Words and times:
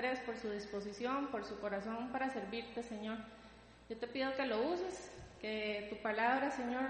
Por 0.00 0.34
su 0.38 0.50
disposición, 0.50 1.26
por 1.26 1.44
su 1.44 1.60
corazón 1.60 2.08
para 2.10 2.30
servirte, 2.30 2.82
Señor. 2.82 3.18
Yo 3.90 3.98
te 3.98 4.06
pido 4.06 4.34
que 4.34 4.46
lo 4.46 4.70
uses, 4.70 5.10
que 5.42 5.88
tu 5.90 5.96
palabra, 6.00 6.50
Señor, 6.50 6.86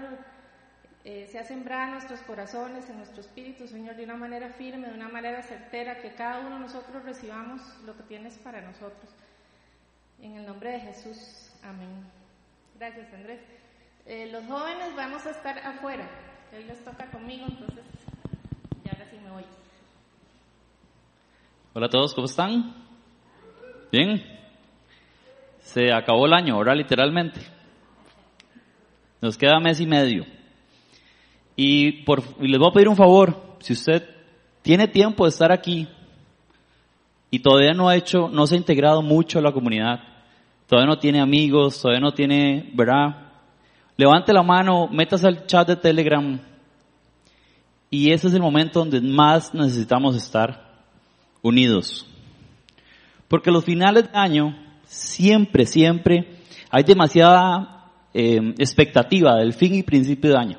eh, 1.03 1.27
sea 1.29 1.43
sembrada 1.43 1.87
en 1.87 1.91
nuestros 1.91 2.21
corazones, 2.21 2.89
en 2.89 2.95
nuestro 2.95 3.19
espíritu, 3.19 3.67
Señor, 3.67 3.97
de 3.97 4.05
una 4.05 4.15
manera 4.15 4.47
firme, 4.53 4.87
de 4.87 4.93
una 4.93 5.09
manera 5.09 5.43
certera, 5.43 6.01
que 6.01 6.13
cada 6.13 6.39
uno 6.39 6.55
de 6.55 6.59
nosotros 6.61 7.03
recibamos 7.03 7.61
lo 7.85 7.97
que 7.97 8.03
tienes 8.03 8.37
para 8.37 8.61
nosotros. 8.61 9.11
En 10.21 10.37
el 10.37 10.45
nombre 10.45 10.71
de 10.71 10.79
Jesús, 10.79 11.51
amén. 11.63 12.05
Gracias, 12.79 13.13
Andrés. 13.13 13.41
Eh, 14.05 14.27
los 14.31 14.45
jóvenes 14.45 14.95
vamos 14.95 15.25
a 15.25 15.31
estar 15.31 15.59
afuera. 15.59 16.07
Él 16.53 16.65
les 16.65 16.81
toca 16.85 17.11
conmigo, 17.11 17.45
entonces 17.45 17.83
ya 18.85 18.93
ahora 18.93 19.05
sí 19.09 19.17
me 19.21 19.31
voy. 19.31 19.45
Hola 21.73 21.87
a 21.87 21.89
todos, 21.89 22.13
¿cómo 22.13 22.27
están? 22.27 22.90
Bien. 23.91 24.23
Se 25.59 25.91
acabó 25.91 26.25
el 26.25 26.33
año, 26.33 26.55
ahora 26.55 26.73
literalmente. 26.73 27.41
Nos 29.21 29.37
queda 29.37 29.59
mes 29.59 29.79
y 29.79 29.85
medio. 29.85 30.25
Y, 31.55 32.03
por, 32.03 32.23
les 32.41 32.59
voy 32.59 32.69
a 32.69 32.73
pedir 32.73 32.87
un 32.87 32.95
favor, 32.95 33.57
si 33.59 33.73
usted 33.73 34.03
tiene 34.61 34.87
tiempo 34.87 35.25
de 35.25 35.29
estar 35.29 35.51
aquí 35.51 35.87
y 37.29 37.39
todavía 37.39 37.73
no 37.73 37.89
ha 37.89 37.95
hecho, 37.95 38.29
no 38.29 38.47
se 38.47 38.55
ha 38.55 38.57
integrado 38.57 39.01
mucho 39.01 39.39
a 39.39 39.41
la 39.41 39.51
comunidad, 39.51 39.99
todavía 40.67 40.89
no 40.89 40.99
tiene 40.99 41.21
amigos, 41.21 41.81
todavía 41.81 42.01
no 42.01 42.13
tiene, 42.13 42.71
¿verdad? 42.73 43.31
Levante 43.97 44.33
la 44.33 44.43
mano, 44.43 44.87
métase 44.87 45.27
al 45.27 45.45
chat 45.45 45.67
de 45.67 45.75
Telegram 45.75 46.39
y 47.89 48.11
ese 48.11 48.29
es 48.29 48.33
el 48.33 48.41
momento 48.41 48.79
donde 48.79 49.01
más 49.01 49.53
necesitamos 49.53 50.15
estar 50.15 50.81
unidos. 51.41 52.07
Porque 53.31 53.49
los 53.49 53.63
finales 53.63 54.11
de 54.11 54.19
año, 54.19 54.57
siempre, 54.83 55.65
siempre, 55.65 56.35
hay 56.69 56.83
demasiada 56.83 57.89
eh, 58.13 58.53
expectativa 58.57 59.37
del 59.37 59.53
fin 59.53 59.73
y 59.73 59.83
principio 59.83 60.31
de 60.31 60.37
año. 60.37 60.57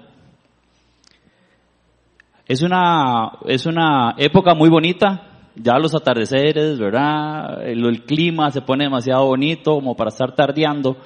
Es 2.46 2.62
una, 2.62 3.32
es 3.44 3.66
una 3.66 4.14
época 4.16 4.54
muy 4.54 4.70
bonita, 4.70 5.50
ya 5.54 5.74
los 5.74 5.94
atardeceres, 5.94 6.78
¿verdad? 6.78 7.62
El, 7.62 8.04
clima 8.04 8.50
se 8.50 8.62
pone 8.62 8.84
demasiado 8.84 9.26
bonito 9.26 9.74
como 9.74 9.94
para 9.94 10.08
estar 10.08 10.34
tardeando. 10.34 10.96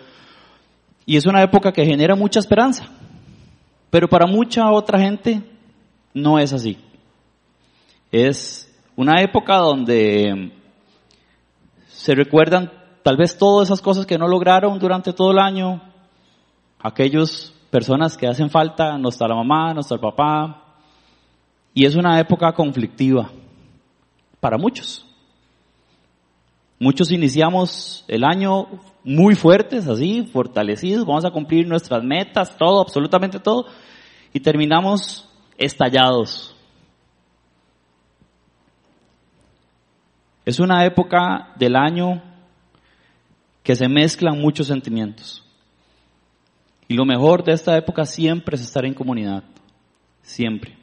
Y 1.05 1.17
es 1.17 1.27
una 1.27 1.42
época 1.42 1.73
que 1.73 1.84
genera 1.84 2.14
mucha 2.14 2.39
esperanza. 2.39 2.84
Pero 3.91 4.06
para 4.06 4.28
mucha 4.28 4.70
otra 4.70 5.01
gente 5.01 5.42
no 6.14 6.39
es 6.39 6.53
así. 6.53 6.78
Es 8.12 8.73
una 8.95 9.20
época 9.20 9.56
donde 9.56 10.53
se 11.97 12.14
recuerdan 12.14 12.70
tal 13.02 13.16
vez 13.16 13.39
todas 13.39 13.69
esas 13.69 13.80
cosas 13.80 14.05
que 14.05 14.19
no 14.19 14.28
lograron 14.28 14.78
durante 14.78 15.12
todo 15.14 15.30
el 15.30 15.39
año, 15.39 15.80
aquellas 16.78 17.55
personas 17.70 18.16
que 18.16 18.27
hacen 18.27 18.50
falta, 18.50 18.98
no 18.98 19.08
está 19.08 19.27
la 19.27 19.34
mamá, 19.34 19.72
no 19.72 19.80
está 19.80 19.94
el 19.94 20.00
papá, 20.00 20.62
y 21.72 21.86
es 21.86 21.97
una 21.97 22.20
época 22.20 22.52
conflictiva 22.52 23.30
para 24.41 24.58
muchos. 24.58 25.06
Muchos 26.78 27.11
iniciamos 27.11 28.05
el 28.08 28.24
año 28.24 28.67
muy 29.02 29.34
fuertes, 29.34 29.89
así, 29.89 30.24
fortalecidos, 30.24 31.06
vamos 31.06 31.24
a 31.24 31.30
cumplir 31.30 31.67
nuestras 31.67 32.05
metas, 32.05 32.58
todo, 32.58 32.83
absolutamente 32.83 33.41
todo, 33.41 33.67
y 34.34 34.41
terminamos 34.41 35.30
estallados. 35.56 36.56
Es 40.47 40.61
una 40.61 40.84
época 40.84 41.52
del 41.56 41.75
año 41.75 42.22
que 43.64 43.75
se 43.75 43.89
mezclan 43.89 44.41
muchos 44.41 44.69
sentimientos. 44.69 45.44
Y 46.86 46.94
lo 46.94 47.05
mejor 47.05 47.42
de 47.42 47.52
esta 47.52 47.77
época 47.77 48.06
siempre 48.06 48.55
es 48.55 48.62
estar 48.62 48.84
en 48.84 48.94
comunidad, 48.94 49.42
siempre. 50.23 50.77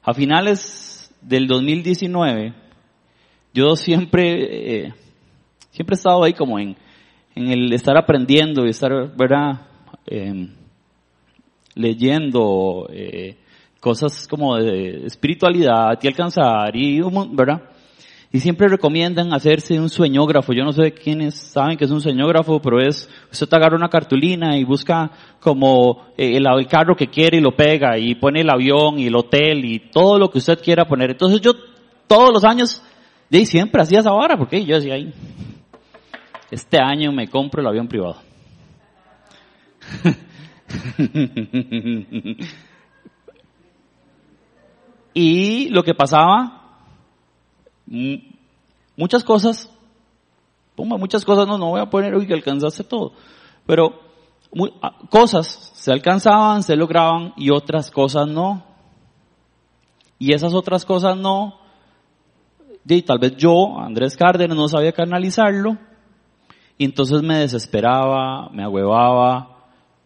A 0.00 0.14
finales 0.14 1.12
del 1.20 1.48
2019, 1.48 2.54
yo 3.52 3.74
siempre, 3.74 4.84
eh, 4.84 4.94
siempre 5.72 5.94
he 5.94 5.98
estado 5.98 6.22
ahí 6.22 6.32
como 6.32 6.60
en, 6.60 6.76
en 7.34 7.48
el 7.48 7.72
estar 7.72 7.98
aprendiendo 7.98 8.64
y 8.64 8.70
estar, 8.70 8.92
¿verdad? 9.16 9.66
Eh, 10.06 10.50
leyendo 11.74 12.88
eh, 12.92 13.38
cosas 13.80 14.28
como 14.28 14.56
de 14.56 15.04
espiritualidad 15.06 15.98
y 16.00 16.06
alcanzar 16.06 16.76
y, 16.76 17.00
¿verdad? 17.32 17.69
Y 18.32 18.38
siempre 18.38 18.68
recomiendan 18.68 19.34
hacerse 19.34 19.80
un 19.80 19.88
sueñógrafo. 19.88 20.52
Yo 20.52 20.62
no 20.62 20.72
sé 20.72 20.92
quiénes 20.92 21.34
saben 21.34 21.76
que 21.76 21.84
es 21.84 21.90
un 21.90 22.00
sueñógrafo, 22.00 22.62
pero 22.62 22.80
es, 22.80 23.10
usted 23.32 23.48
te 23.48 23.56
agarra 23.56 23.76
una 23.76 23.88
cartulina 23.88 24.56
y 24.56 24.62
busca 24.62 25.10
como 25.40 26.04
eh, 26.16 26.36
el, 26.36 26.46
el, 26.46 26.66
carro 26.68 26.94
que 26.94 27.08
quiere 27.08 27.38
y 27.38 27.40
lo 27.40 27.56
pega 27.56 27.98
y 27.98 28.14
pone 28.14 28.42
el 28.42 28.50
avión 28.50 29.00
y 29.00 29.08
el 29.08 29.16
hotel 29.16 29.64
y 29.64 29.90
todo 29.90 30.16
lo 30.16 30.30
que 30.30 30.38
usted 30.38 30.60
quiera 30.62 30.84
poner. 30.84 31.10
Entonces 31.10 31.40
yo 31.40 31.54
todos 32.06 32.32
los 32.32 32.44
años, 32.44 32.80
y 33.30 33.46
siempre 33.46 33.82
hacía 33.82 33.98
esa 33.98 34.12
vara, 34.12 34.36
porque 34.36 34.64
yo 34.64 34.76
decía 34.76 34.94
ahí, 34.94 35.12
este 36.52 36.80
año 36.80 37.10
me 37.10 37.26
compro 37.26 37.60
el 37.60 37.66
avión 37.66 37.88
privado. 37.88 38.22
y 45.14 45.68
lo 45.70 45.82
que 45.82 45.94
pasaba 45.94 46.59
muchas 48.96 49.24
cosas, 49.24 49.70
muchas 50.76 51.24
cosas 51.24 51.46
no, 51.46 51.58
no 51.58 51.70
voy 51.70 51.80
a 51.80 51.90
poner 51.90 52.14
hoy 52.14 52.26
que 52.26 52.34
alcanzaste 52.34 52.84
todo, 52.84 53.12
pero 53.66 54.00
muy, 54.52 54.72
cosas 55.10 55.72
se 55.74 55.92
alcanzaban, 55.92 56.62
se 56.62 56.76
lograban 56.76 57.34
y 57.36 57.50
otras 57.50 57.90
cosas 57.90 58.26
no. 58.26 58.64
Y 60.18 60.34
esas 60.34 60.54
otras 60.54 60.84
cosas 60.84 61.16
no, 61.16 61.58
y 62.84 63.02
tal 63.02 63.18
vez 63.18 63.36
yo, 63.36 63.78
Andrés 63.78 64.16
Cárdenas, 64.16 64.56
no 64.56 64.68
sabía 64.68 64.92
canalizarlo, 64.92 65.78
y 66.76 66.84
entonces 66.84 67.22
me 67.22 67.38
desesperaba, 67.38 68.48
me 68.50 68.62
agüevaba, 68.62 69.58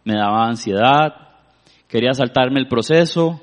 me 0.03 0.15
daba 0.15 0.47
ansiedad, 0.47 1.13
quería 1.87 2.13
saltarme 2.13 2.59
el 2.59 2.67
proceso, 2.67 3.41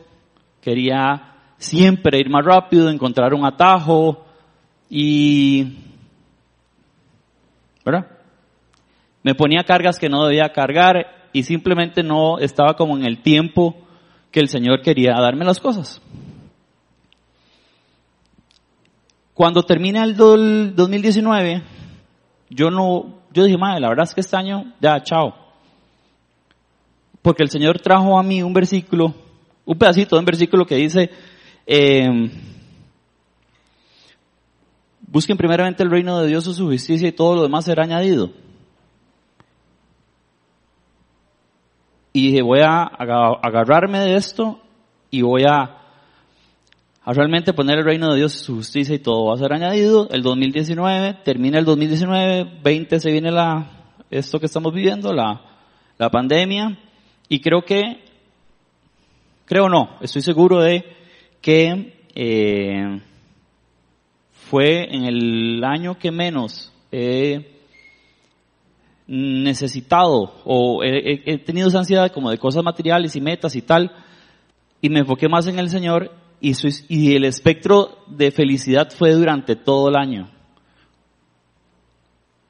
quería 0.60 1.34
siempre 1.58 2.18
ir 2.18 2.30
más 2.30 2.44
rápido, 2.44 2.88
encontrar 2.88 3.34
un 3.34 3.44
atajo, 3.44 4.24
y, 4.94 5.78
¿verdad? 7.82 8.08
Me 9.22 9.34
ponía 9.34 9.64
cargas 9.64 9.98
que 9.98 10.10
no 10.10 10.26
debía 10.26 10.52
cargar 10.52 11.30
y 11.32 11.44
simplemente 11.44 12.02
no 12.02 12.38
estaba 12.38 12.76
como 12.76 12.98
en 12.98 13.06
el 13.06 13.22
tiempo 13.22 13.74
que 14.30 14.40
el 14.40 14.48
Señor 14.48 14.82
quería 14.82 15.14
darme 15.14 15.46
las 15.46 15.60
cosas. 15.60 16.02
Cuando 19.32 19.62
termina 19.62 20.04
el 20.04 20.14
2019, 20.14 21.62
yo 22.50 22.70
no, 22.70 23.22
yo 23.32 23.44
dije, 23.44 23.56
madre, 23.56 23.80
la 23.80 23.88
verdad 23.88 24.04
es 24.04 24.14
que 24.14 24.20
este 24.20 24.36
año, 24.36 24.74
ya, 24.78 25.02
chao. 25.02 25.34
Porque 27.22 27.42
el 27.42 27.48
Señor 27.48 27.80
trajo 27.80 28.18
a 28.18 28.22
mí 28.22 28.42
un 28.42 28.52
versículo, 28.52 29.14
un 29.64 29.78
pedacito 29.78 30.16
de 30.16 30.20
un 30.20 30.26
versículo 30.26 30.66
que 30.66 30.76
dice, 30.76 31.10
eh, 31.66 32.51
Busquen 35.12 35.36
primeramente 35.36 35.82
el 35.82 35.90
reino 35.90 36.18
de 36.20 36.28
Dios 36.28 36.48
o 36.48 36.54
su 36.54 36.64
justicia 36.68 37.06
y 37.06 37.12
todo 37.12 37.34
lo 37.34 37.42
demás 37.42 37.66
será 37.66 37.84
añadido. 37.84 38.30
Y 42.14 42.28
dije, 42.28 42.40
voy 42.40 42.60
a 42.60 42.84
agarrarme 42.84 43.98
de 44.00 44.16
esto 44.16 44.58
y 45.10 45.20
voy 45.20 45.44
a, 45.44 45.82
realmente 47.04 47.52
poner 47.52 47.80
el 47.80 47.84
reino 47.84 48.10
de 48.10 48.20
Dios 48.20 48.34
y 48.34 48.38
su 48.38 48.54
justicia 48.54 48.94
y 48.94 49.00
todo 49.00 49.26
va 49.26 49.34
a 49.34 49.38
ser 49.38 49.52
añadido. 49.52 50.08
El 50.10 50.22
2019, 50.22 51.18
termina 51.24 51.58
el 51.58 51.66
2019, 51.66 52.60
20 52.62 52.98
se 52.98 53.12
viene 53.12 53.30
la, 53.30 53.70
esto 54.10 54.40
que 54.40 54.46
estamos 54.46 54.72
viviendo, 54.72 55.12
la, 55.12 55.42
la 55.98 56.08
pandemia. 56.08 56.78
Y 57.28 57.40
creo 57.40 57.66
que, 57.66 58.02
creo 59.44 59.68
no, 59.68 59.98
estoy 60.00 60.22
seguro 60.22 60.60
de 60.60 60.86
que, 61.42 62.02
eh, 62.14 63.00
fue 64.52 64.94
en 64.94 65.06
el 65.06 65.64
año 65.64 65.98
que 65.98 66.10
menos 66.10 66.70
he 66.90 67.58
necesitado 69.06 70.34
o 70.44 70.84
he, 70.84 71.38
tenido 71.38 71.68
esa 71.68 71.78
ansiedad 71.78 72.12
como 72.12 72.30
de 72.30 72.36
cosas 72.36 72.62
materiales 72.62 73.16
y 73.16 73.22
metas 73.22 73.56
y 73.56 73.62
tal, 73.62 73.90
y 74.82 74.90
me 74.90 74.98
enfoqué 74.98 75.26
más 75.26 75.46
en 75.46 75.58
el 75.58 75.70
Señor 75.70 76.12
y, 76.38 76.52
y 76.90 77.16
el 77.16 77.24
espectro 77.24 78.04
de 78.08 78.30
felicidad 78.30 78.90
fue 78.90 79.12
durante 79.12 79.56
todo 79.56 79.88
el 79.88 79.96
año. 79.96 80.28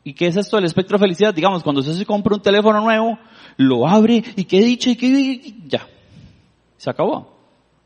¿Y 0.02 0.14
qué 0.14 0.26
es 0.26 0.36
esto 0.36 0.56
del 0.56 0.64
espectro 0.64 0.98
de 0.98 1.04
felicidad? 1.04 1.32
Digamos, 1.32 1.62
cuando 1.62 1.82
usted 1.82 1.92
se 1.92 2.04
compra 2.04 2.34
un 2.34 2.42
teléfono 2.42 2.80
nuevo, 2.80 3.16
lo 3.58 3.86
abre 3.86 4.24
y 4.34 4.42
qué 4.42 4.60
dicha 4.60 4.90
y 4.90 4.96
qué... 4.96 5.54
ya, 5.68 5.86
se 6.78 6.90
acabó, 6.90 7.38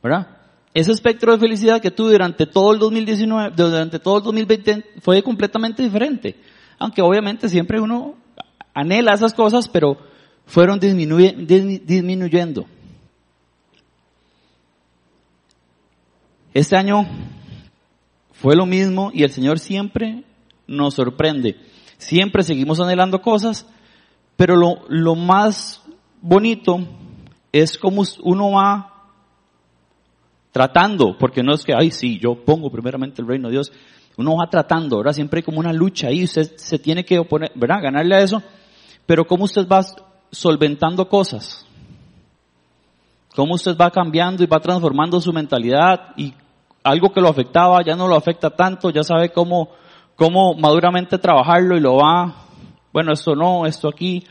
¿verdad? 0.03 0.36
Ese 0.77 0.93
espectro 0.93 1.33
de 1.33 1.39
felicidad 1.39 1.81
que 1.81 1.91
tuve 1.91 2.13
durante 2.13 2.45
todo 2.45 2.75
el 2.75 2.79
2019, 2.79 3.55
durante 3.57 3.99
todo 3.99 4.19
el 4.19 4.25
2020 4.25 4.85
fue 5.01 5.23
completamente 5.23 5.83
diferente. 5.83 6.37
Aunque 6.79 7.01
obviamente 7.01 7.49
siempre 7.49 7.81
uno 7.81 8.15
anhela 8.75 9.15
esas 9.15 9.33
cosas, 9.33 9.69
pero 9.71 9.97
fueron 10.45 10.79
disminuyendo. 10.79 12.67
Este 16.53 16.77
año 16.77 17.07
fue 18.33 18.55
lo 18.55 18.67
mismo 18.67 19.11
y 19.15 19.23
el 19.23 19.31
Señor 19.31 19.59
siempre 19.59 20.25
nos 20.67 20.93
sorprende. 20.93 21.57
Siempre 21.97 22.43
seguimos 22.43 22.81
anhelando 22.81 23.23
cosas, 23.23 23.67
pero 24.37 24.57
lo, 24.57 24.85
lo 24.91 25.15
más 25.15 25.83
bonito 26.21 26.87
es 27.51 27.79
como 27.79 28.03
uno 28.23 28.51
va 28.51 28.93
tratando, 30.57 31.19
porque 31.19 31.43
no 31.43 31.53
es 31.53 31.63
que, 31.63 31.75
ay, 31.77 31.91
sí, 31.91 32.19
yo 32.19 32.35
pongo 32.35 32.71
primeramente 32.71 33.21
el 33.21 33.29
reino 33.29 33.49
de 33.49 33.57
Dios. 33.57 33.71
Uno 34.17 34.37
va 34.37 34.49
tratando, 34.49 34.97
¿verdad? 34.97 35.13
Siempre 35.13 35.41
hay 35.41 35.43
como 35.43 35.61
una 35.61 35.71
lucha 35.71 36.09
ahí, 36.09 36.25
usted 36.25 36.57
se 36.57 36.79
tiene 36.79 37.05
que 37.05 37.19
oponer, 37.19 37.53
¿verdad? 37.55 37.83
Ganarle 37.83 38.15
a 38.15 38.21
eso. 38.21 38.43
Pero 39.05 39.27
cómo 39.27 39.45
usted 39.45 39.69
va 39.69 39.85
solventando 40.31 41.11
cosas. 41.11 41.67
Cómo 43.35 43.53
usted 43.53 43.77
va 43.77 43.91
cambiando 43.91 44.43
y 44.43 44.47
va 44.47 44.59
transformando 44.59 45.21
su 45.21 45.31
mentalidad 45.31 46.15
y 46.17 46.33
algo 46.83 47.13
que 47.13 47.21
lo 47.21 47.29
afectaba 47.29 47.85
ya 47.85 47.95
no 47.95 48.09
lo 48.09 48.17
afecta 48.17 48.49
tanto, 48.49 48.89
ya 48.89 49.03
sabe 49.03 49.33
cómo, 49.33 49.69
cómo 50.15 50.55
maduramente 50.55 51.19
trabajarlo 51.19 51.77
y 51.77 51.81
lo 51.81 51.97
va, 51.97 52.35
bueno, 52.95 53.13
esto 53.13 53.35
no, 53.35 53.67
esto 53.67 53.89
aquí, 53.89 54.25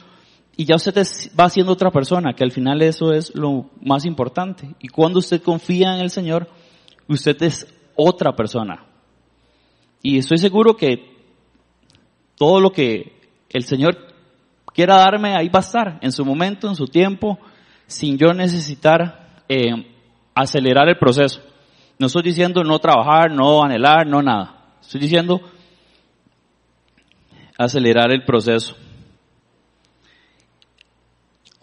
y 0.58 0.66
ya 0.66 0.76
usted 0.76 0.96
va 1.38 1.50
siendo 1.50 1.74
otra 1.74 1.92
persona, 1.92 2.34
que 2.34 2.44
al 2.44 2.52
final 2.52 2.82
eso 2.82 3.12
es 3.12 3.36
lo 3.36 3.70
más 3.82 4.06
importante. 4.06 4.74
Y 4.80 4.88
cuando 4.88 5.20
usted 5.20 5.42
confía 5.42 5.94
en 5.96 6.02
el 6.02 6.10
Señor, 6.10 6.48
usted 7.08 7.42
es 7.44 7.68
otra 7.96 8.36
persona. 8.36 8.86
Y 10.02 10.18
estoy 10.18 10.38
seguro 10.38 10.78
que 10.78 11.14
todo 12.36 12.62
lo 12.62 12.72
que 12.72 13.20
el 13.50 13.64
Señor 13.64 13.98
quiera 14.74 14.98
darme, 14.98 15.36
ahí 15.36 15.50
va 15.50 15.60
a 15.60 15.64
estar, 15.64 16.00
en 16.02 16.12
su 16.12 16.24
momento, 16.24 16.70
en 16.70 16.76
su 16.76 16.88
tiempo, 16.88 17.38
sin 17.88 18.18
yo 18.18 18.34
necesitar 18.34 19.44
eh, 19.50 19.72
acelerar 20.34 20.88
el 20.88 20.98
proceso. 20.98 21.42
No 22.00 22.08
estoy 22.08 22.24
diciendo 22.24 22.64
no 22.64 22.80
trabajar, 22.80 23.32
no 23.32 23.64
anhelar, 23.64 24.08
no 24.08 24.22
nada. 24.22 24.76
Estoy 24.82 25.02
diciendo 25.02 25.42
acelerar 27.58 28.12
el 28.12 28.24
proceso. 28.24 28.76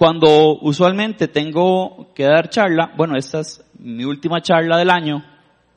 Cuando 0.02 0.58
usualmente 0.62 1.28
tengo 1.28 2.08
que 2.12 2.24
dar 2.24 2.50
charla, 2.50 2.92
bueno, 2.96 3.16
esta 3.16 3.38
es 3.38 3.64
mi 3.78 4.04
última 4.04 4.42
charla 4.42 4.76
del 4.76 4.90
año, 4.90 5.24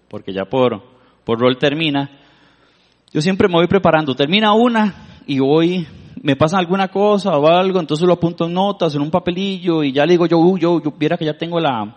porque 0.08 0.34
ya 0.34 0.46
por, 0.46 0.82
por 1.24 1.40
rol 1.40 1.60
termina, 1.60 2.10
yo 3.14 3.22
siempre 3.22 3.48
me 3.48 3.54
voy 3.54 3.68
preparando. 3.68 4.16
Termina 4.16 4.54
una 4.54 5.22
y 5.28 5.38
voy, 5.38 5.86
me 6.24 6.36
pasa 6.36 6.58
alguna 6.58 6.88
cosa 6.88 7.38
o 7.38 7.48
algo, 7.48 7.80
entonces 7.80 8.08
lo 8.08 8.14
apunto 8.14 8.48
en 8.48 8.54
notas, 8.56 8.96
en 8.96 9.04
un 9.04 9.12
papelillo 9.12 9.84
y 9.84 9.92
ya 9.92 10.08
le 10.08 10.14
digo 10.14 10.26
yo, 10.26 10.58
yo, 10.58 10.82
yo 10.82 10.92
viera 10.98 11.18
que 11.18 11.26
ya 11.26 11.38
tengo 11.38 11.60
la, 11.60 11.96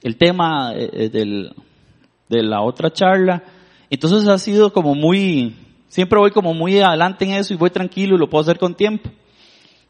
el 0.00 0.16
tema 0.16 0.72
eh, 0.74 0.88
eh, 0.90 1.08
del, 1.10 1.52
de 2.26 2.42
la 2.42 2.62
otra 2.62 2.90
charla. 2.90 3.44
Entonces 3.90 4.26
ha 4.28 4.38
sido 4.38 4.72
como 4.72 4.94
muy, 4.94 5.54
siempre 5.88 6.18
voy 6.18 6.30
como 6.30 6.54
muy 6.54 6.80
adelante 6.80 7.26
en 7.26 7.32
eso 7.32 7.52
y 7.52 7.58
voy 7.58 7.68
tranquilo 7.68 8.16
y 8.16 8.18
lo 8.18 8.30
puedo 8.30 8.40
hacer 8.40 8.58
con 8.58 8.74
tiempo. 8.74 9.10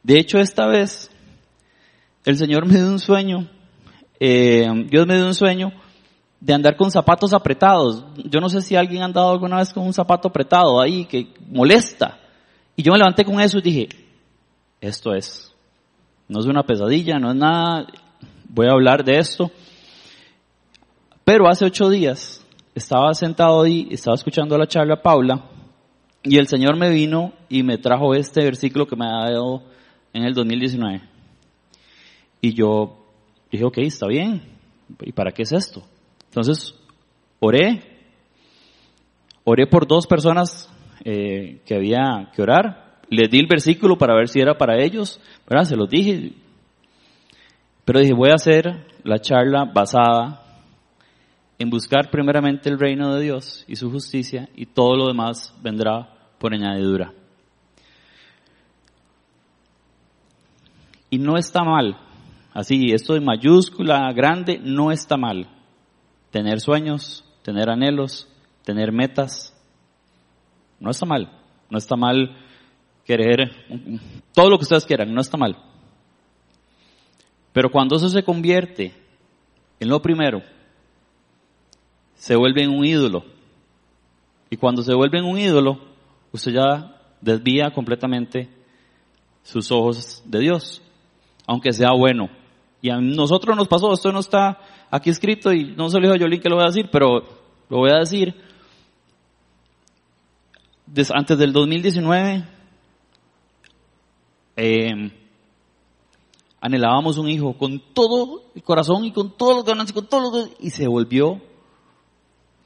De 0.03 0.19
hecho, 0.19 0.41
esta 0.41 0.67
vez, 0.67 1.10
el 2.25 2.37
Señor 2.37 2.67
me 2.67 2.75
dio 2.75 2.89
un 2.89 2.99
sueño, 2.99 3.49
eh, 4.19 4.67
Dios 4.91 5.07
me 5.07 5.17
dio 5.17 5.27
un 5.27 5.35
sueño 5.35 5.73
de 6.41 6.55
andar 6.55 6.77
con 6.77 6.91
zapatos 6.91 7.33
apretados. 7.33 8.05
Yo 8.17 8.41
no 8.41 8.49
sé 8.49 8.61
si 8.63 8.77
alguien 8.77 9.03
ha 9.03 9.07
andado 9.07 9.31
alguna 9.31 9.59
vez 9.59 9.73
con 9.73 9.85
un 9.85 9.93
zapato 9.93 10.29
apretado 10.29 10.81
ahí 10.81 11.05
que 11.05 11.29
molesta. 11.49 12.19
Y 12.77 12.83
yo 12.83 12.93
me 12.93 12.99
levanté 12.99 13.25
con 13.25 13.41
eso 13.41 13.59
y 13.59 13.63
dije, 13.63 13.89
esto 14.81 15.15
es, 15.15 15.55
no 16.29 16.41
es 16.41 16.47
una 16.47 16.63
pesadilla, 16.63 17.19
no 17.19 17.31
es 17.31 17.37
nada, 17.37 17.87
voy 18.49 18.67
a 18.69 18.73
hablar 18.73 19.05
de 19.05 19.19
esto. 19.19 19.51
Pero 21.25 21.49
hace 21.49 21.67
ocho 21.67 21.91
días 21.91 22.45
estaba 22.75 23.13
sentado 23.15 23.63
ahí, 23.63 23.89
estaba 23.91 24.15
escuchando 24.15 24.57
la 24.57 24.67
charla 24.67 25.03
Paula, 25.03 25.45
y 26.23 26.39
el 26.39 26.47
Señor 26.49 26.77
me 26.77 26.91
vino 26.91 27.33
y 27.49 27.63
me 27.63 27.79
trajo 27.79 28.15
este 28.15 28.43
versículo 28.43 28.87
que 28.87 28.97
me 28.97 29.07
ha 29.07 29.31
dado 29.31 29.63
en 30.13 30.25
el 30.25 30.35
2019. 30.35 31.10
Y 32.41 32.55
yo 32.55 33.07
dije, 33.51 33.65
ok, 33.65 33.79
está 33.79 34.07
bien. 34.07 34.43
¿Y 35.03 35.13
para 35.13 35.33
qué 35.33 35.43
es 35.43 35.53
esto? 35.53 35.83
Entonces, 36.27 36.75
oré. 37.39 37.83
Oré 39.45 39.67
por 39.67 39.87
dos 39.87 40.07
personas 40.07 40.73
eh, 41.05 41.61
que 41.65 41.75
había 41.75 42.31
que 42.35 42.43
orar. 42.43 43.01
Les 43.09 43.31
di 43.31 43.41
el 43.41 43.47
versículo 43.47 43.99
para 43.99 44.15
ver 44.15 44.29
si 44.29 44.41
era 44.41 44.57
para 44.57 44.83
ellos. 44.83 45.21
¿verdad? 45.49 45.65
Se 45.65 45.77
los 45.77 45.89
dije. 45.89 46.33
Pero 47.85 48.01
dije, 48.01 48.15
voy 48.15 48.31
a 48.31 48.35
hacer 48.35 48.87
la 49.03 49.19
charla 49.19 49.65
basada 49.65 50.41
en 51.59 51.69
buscar 51.69 52.11
primeramente 52.11 52.71
el 52.71 52.79
reino 52.79 53.15
de 53.15 53.23
Dios 53.23 53.65
y 53.69 53.77
su 53.77 53.91
justicia 53.91 54.49
y 54.55 54.65
todo 54.65 54.97
lo 54.97 55.09
demás 55.09 55.55
vendrá 55.63 56.09
por 56.39 56.55
añadidura. 56.55 57.13
Y 61.11 61.19
no 61.19 61.37
está 61.37 61.63
mal, 61.63 61.99
así, 62.53 62.93
esto 62.93 63.15
de 63.15 63.21
mayúscula 63.21 64.13
grande 64.13 64.59
no 64.63 64.93
está 64.93 65.17
mal. 65.17 65.49
Tener 66.31 66.61
sueños, 66.61 67.25
tener 67.43 67.69
anhelos, 67.71 68.29
tener 68.65 68.93
metas, 68.93 69.55
no 70.79 70.91
está 70.91 71.07
mal. 71.07 71.41
No 71.71 71.79
está 71.79 71.97
mal 71.97 72.37
querer 73.05 73.51
todo 74.35 74.51
lo 74.51 74.59
que 74.59 74.65
ustedes 74.65 74.85
quieran, 74.85 75.15
no 75.15 75.21
está 75.21 75.37
mal. 75.37 75.57
Pero 77.53 77.71
cuando 77.71 77.97
eso 77.97 78.09
se 78.09 78.23
convierte 78.23 78.93
en 79.79 79.89
lo 79.89 80.01
primero, 80.03 80.43
se 82.15 82.37
vuelve 82.37 82.67
un 82.69 82.85
ídolo. 82.85 83.25
Y 84.51 84.57
cuando 84.57 84.83
se 84.83 84.95
vuelve 84.95 85.23
un 85.23 85.39
ídolo, 85.39 85.81
usted 86.33 86.53
ya 86.53 86.97
desvía 87.21 87.71
completamente 87.73 88.49
sus 89.43 89.71
ojos 89.71 90.23
de 90.27 90.41
Dios, 90.41 90.83
aunque 91.47 91.73
sea 91.73 91.93
bueno. 91.93 92.29
Y 92.83 92.91
a 92.91 92.97
nosotros 92.97 93.57
nos 93.57 93.69
pasó, 93.69 93.93
esto 93.93 94.11
no 94.13 94.21
está 94.21 94.59
aquí 94.91 95.11
escrito 95.11 95.53
y 95.53 95.75
no 95.77 95.89
se 95.89 95.99
lo 95.99 96.03
dijo 96.03 96.15
a 96.15 96.19
Yolín 96.19 96.41
que 96.41 96.49
lo 96.49 96.57
voy 96.57 96.65
a 96.65 96.69
decir, 96.69 96.89
pero 96.91 97.23
lo 97.69 97.77
voy 97.79 97.91
a 97.91 97.99
decir. 97.99 98.35
antes 101.15 101.39
del 101.39 101.53
2019, 101.53 102.45
eh, 104.57 105.13
anhelábamos 106.61 107.19
un 107.19 107.29
hijo 107.29 107.57
con 107.57 107.81
todo 107.95 108.43
el 108.55 108.63
corazón 108.63 109.05
y 109.05 109.13
con 109.13 109.37
todos 109.37 109.57
los 109.57 109.65
ganas 109.65 109.91
y 109.91 109.93
con 109.93 110.07
todos 110.07 110.33
los 110.33 110.51
y 110.61 110.71
se 110.71 110.87
volvió 110.87 111.41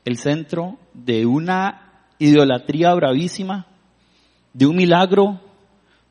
el 0.04 0.16
centro 0.18 0.78
de 0.92 1.26
una 1.26 2.08
idolatría 2.18 2.94
bravísima, 2.94 3.66
de 4.52 4.66
un 4.66 4.76
milagro 4.76 5.40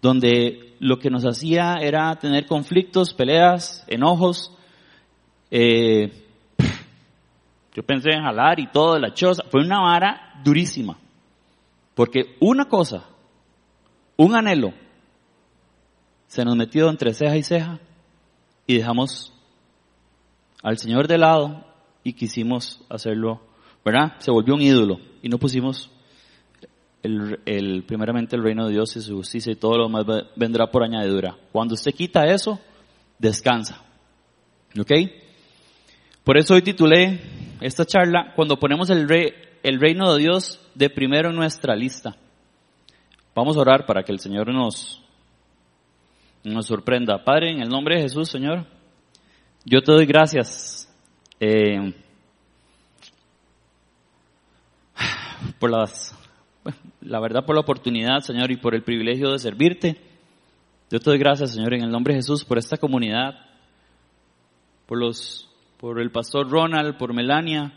donde 0.04 0.76
lo 0.80 1.00
que 1.00 1.10
nos 1.10 1.24
hacía 1.24 1.78
era 1.78 2.14
tener 2.18 2.46
conflictos, 2.46 3.14
peleas, 3.14 3.86
enojos. 3.88 4.52
Eh, 5.50 6.12
yo 7.74 7.84
pensé 7.84 8.12
en 8.12 8.22
jalar 8.22 8.60
y 8.60 8.68
todo, 8.68 9.00
la 9.00 9.14
choza. 9.14 9.44
Fue 9.50 9.62
una 9.62 9.80
vara 9.80 10.42
durísima. 10.44 10.98
Porque 11.96 12.36
una 12.42 12.66
cosa, 12.66 13.06
un 14.18 14.36
anhelo, 14.36 14.74
se 16.28 16.44
nos 16.44 16.58
metió 16.58 16.90
entre 16.90 17.14
ceja 17.14 17.38
y 17.38 17.44
ceja 17.44 17.80
y 18.68 18.78
dejamos 18.78 19.32
al 20.62 20.78
Señor 20.78 21.08
de 21.08 21.18
lado 21.18 21.64
y 22.04 22.12
quisimos 22.12 22.84
hacerlo 22.90 23.42
¿verdad? 23.84 24.14
Se 24.20 24.32
volvió 24.32 24.54
un 24.54 24.62
ídolo 24.62 25.00
y 25.22 25.30
no 25.30 25.38
pusimos 25.38 25.90
el, 27.04 27.84
primeramente 27.86 28.36
el 28.36 28.44
reino 28.44 28.66
de 28.66 28.74
Dios 28.74 28.96
y 28.96 29.02
su 29.02 29.18
justicia 29.18 29.52
y 29.52 29.58
todo 29.58 29.78
lo 29.78 29.88
demás 29.88 30.06
vendrá 30.36 30.72
por 30.72 30.84
añadidura. 30.84 31.38
Cuando 31.52 31.74
usted 31.74 31.94
quita 31.94 32.26
eso, 32.26 32.60
descansa. 33.20 33.84
¿Ok? 34.80 34.92
Por 36.24 36.38
eso 36.38 36.54
hoy 36.54 36.62
titulé 36.62 37.20
esta 37.60 37.86
charla, 37.86 38.34
cuando 38.36 38.58
ponemos 38.58 38.90
el, 38.90 39.08
el 39.62 39.80
reino 39.80 40.14
de 40.14 40.22
Dios 40.22 40.60
de 40.74 40.90
primero 40.90 41.30
en 41.30 41.36
nuestra 41.36 41.76
lista. 41.76 42.16
Vamos 43.36 43.58
a 43.58 43.62
orar 43.62 43.86
para 43.86 44.04
que 44.04 44.12
el 44.12 44.20
Señor 44.20 44.54
nos, 44.54 45.04
nos 46.44 46.66
sorprenda. 46.66 47.24
Padre, 47.24 47.52
en 47.52 47.62
el 47.62 47.70
nombre 47.70 47.98
de 47.98 48.04
Jesús, 48.04 48.30
Señor, 48.30 48.66
yo 49.66 49.82
te 49.82 49.92
doy 49.92 50.06
gracias. 50.06 50.90
Eh, 51.40 51.94
por 55.60 55.72
las, 55.72 56.16
la 57.06 57.20
verdad 57.20 57.46
por 57.46 57.56
la 57.56 57.62
oportunidad, 57.62 58.20
Señor, 58.22 58.52
y 58.52 58.58
por 58.58 58.76
el 58.76 58.84
privilegio 58.84 59.32
de 59.32 59.40
servirte. 59.40 60.02
Yo 60.90 61.00
te 61.00 61.10
doy 61.10 61.18
gracias, 61.18 61.54
Señor, 61.54 61.74
en 61.74 61.84
el 61.84 61.92
nombre 61.92 62.14
de 62.14 62.20
Jesús, 62.20 62.46
por 62.46 62.58
esta 62.58 62.78
comunidad, 62.78 63.34
por 64.86 65.00
los, 65.00 65.50
por 65.78 66.00
el 66.00 66.12
pastor 66.12 66.50
Ronald, 66.50 66.98
por 66.98 67.14
Melania. 67.14 67.74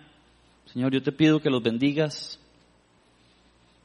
Señor, 0.67 0.93
yo 0.93 1.03
te 1.03 1.13
pido 1.13 1.41
que 1.41 1.51
los 1.51 1.63
bendigas. 1.63 2.41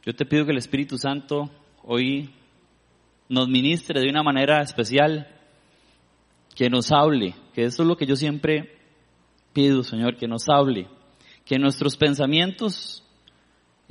Yo 0.04 0.14
te 0.14 0.26
pido 0.26 0.44
que 0.44 0.52
el 0.52 0.58
Espíritu 0.58 0.98
Santo 0.98 1.50
hoy 1.84 2.30
nos 3.28 3.48
ministre 3.48 4.00
de 4.00 4.10
una 4.10 4.22
manera 4.22 4.60
especial, 4.60 5.28
que 6.54 6.68
nos 6.68 6.92
hable, 6.92 7.34
que 7.54 7.64
eso 7.64 7.82
es 7.82 7.88
lo 7.88 7.96
que 7.96 8.06
yo 8.06 8.16
siempre 8.16 8.76
pido, 9.52 9.82
Señor, 9.82 10.16
que 10.16 10.28
nos 10.28 10.48
hable, 10.48 10.88
que 11.46 11.58
nuestros 11.58 11.96
pensamientos 11.96 13.02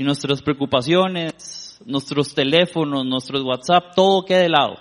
y 0.02 0.04
nuestras 0.04 0.42
preocupaciones, 0.42 1.80
nuestros 1.86 2.34
teléfonos, 2.34 3.06
nuestros 3.06 3.44
WhatsApp, 3.44 3.94
todo 3.96 4.26
quede 4.26 4.44
de 4.44 4.50
lado. 4.50 4.78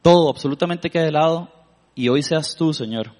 Todo, 0.00 0.30
absolutamente 0.30 0.88
quede 0.88 1.04
de 1.04 1.12
lado. 1.12 1.50
Y 1.94 2.08
hoy 2.08 2.22
seas 2.22 2.56
tú, 2.56 2.72
Señor, 2.72 3.12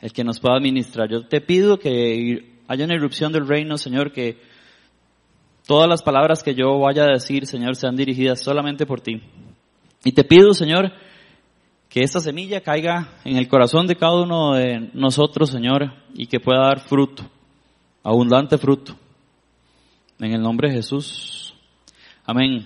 el 0.00 0.12
que 0.12 0.24
nos 0.24 0.40
pueda 0.40 0.56
administrar. 0.56 1.08
Yo 1.08 1.24
te 1.28 1.40
pido 1.40 1.78
que 1.78 2.58
haya 2.66 2.84
una 2.84 2.96
irrupción 2.96 3.32
del 3.32 3.46
reino, 3.46 3.78
Señor, 3.78 4.12
que 4.12 4.40
Todas 5.66 5.88
las 5.88 6.02
palabras 6.02 6.42
que 6.42 6.56
yo 6.56 6.80
vaya 6.80 7.04
a 7.04 7.12
decir, 7.12 7.46
Señor, 7.46 7.76
sean 7.76 7.94
dirigidas 7.94 8.40
solamente 8.40 8.84
por 8.84 9.00
ti. 9.00 9.22
Y 10.02 10.10
te 10.10 10.24
pido, 10.24 10.54
Señor, 10.54 10.90
que 11.88 12.00
esta 12.00 12.18
semilla 12.18 12.62
caiga 12.62 13.20
en 13.24 13.36
el 13.36 13.46
corazón 13.46 13.86
de 13.86 13.94
cada 13.94 14.20
uno 14.20 14.54
de 14.54 14.90
nosotros, 14.92 15.50
Señor, 15.50 15.92
y 16.14 16.26
que 16.26 16.40
pueda 16.40 16.62
dar 16.62 16.80
fruto, 16.80 17.22
abundante 18.02 18.58
fruto. 18.58 18.96
En 20.22 20.32
el 20.32 20.40
nombre 20.40 20.68
de 20.68 20.76
Jesús. 20.76 21.52
Amén. 22.24 22.64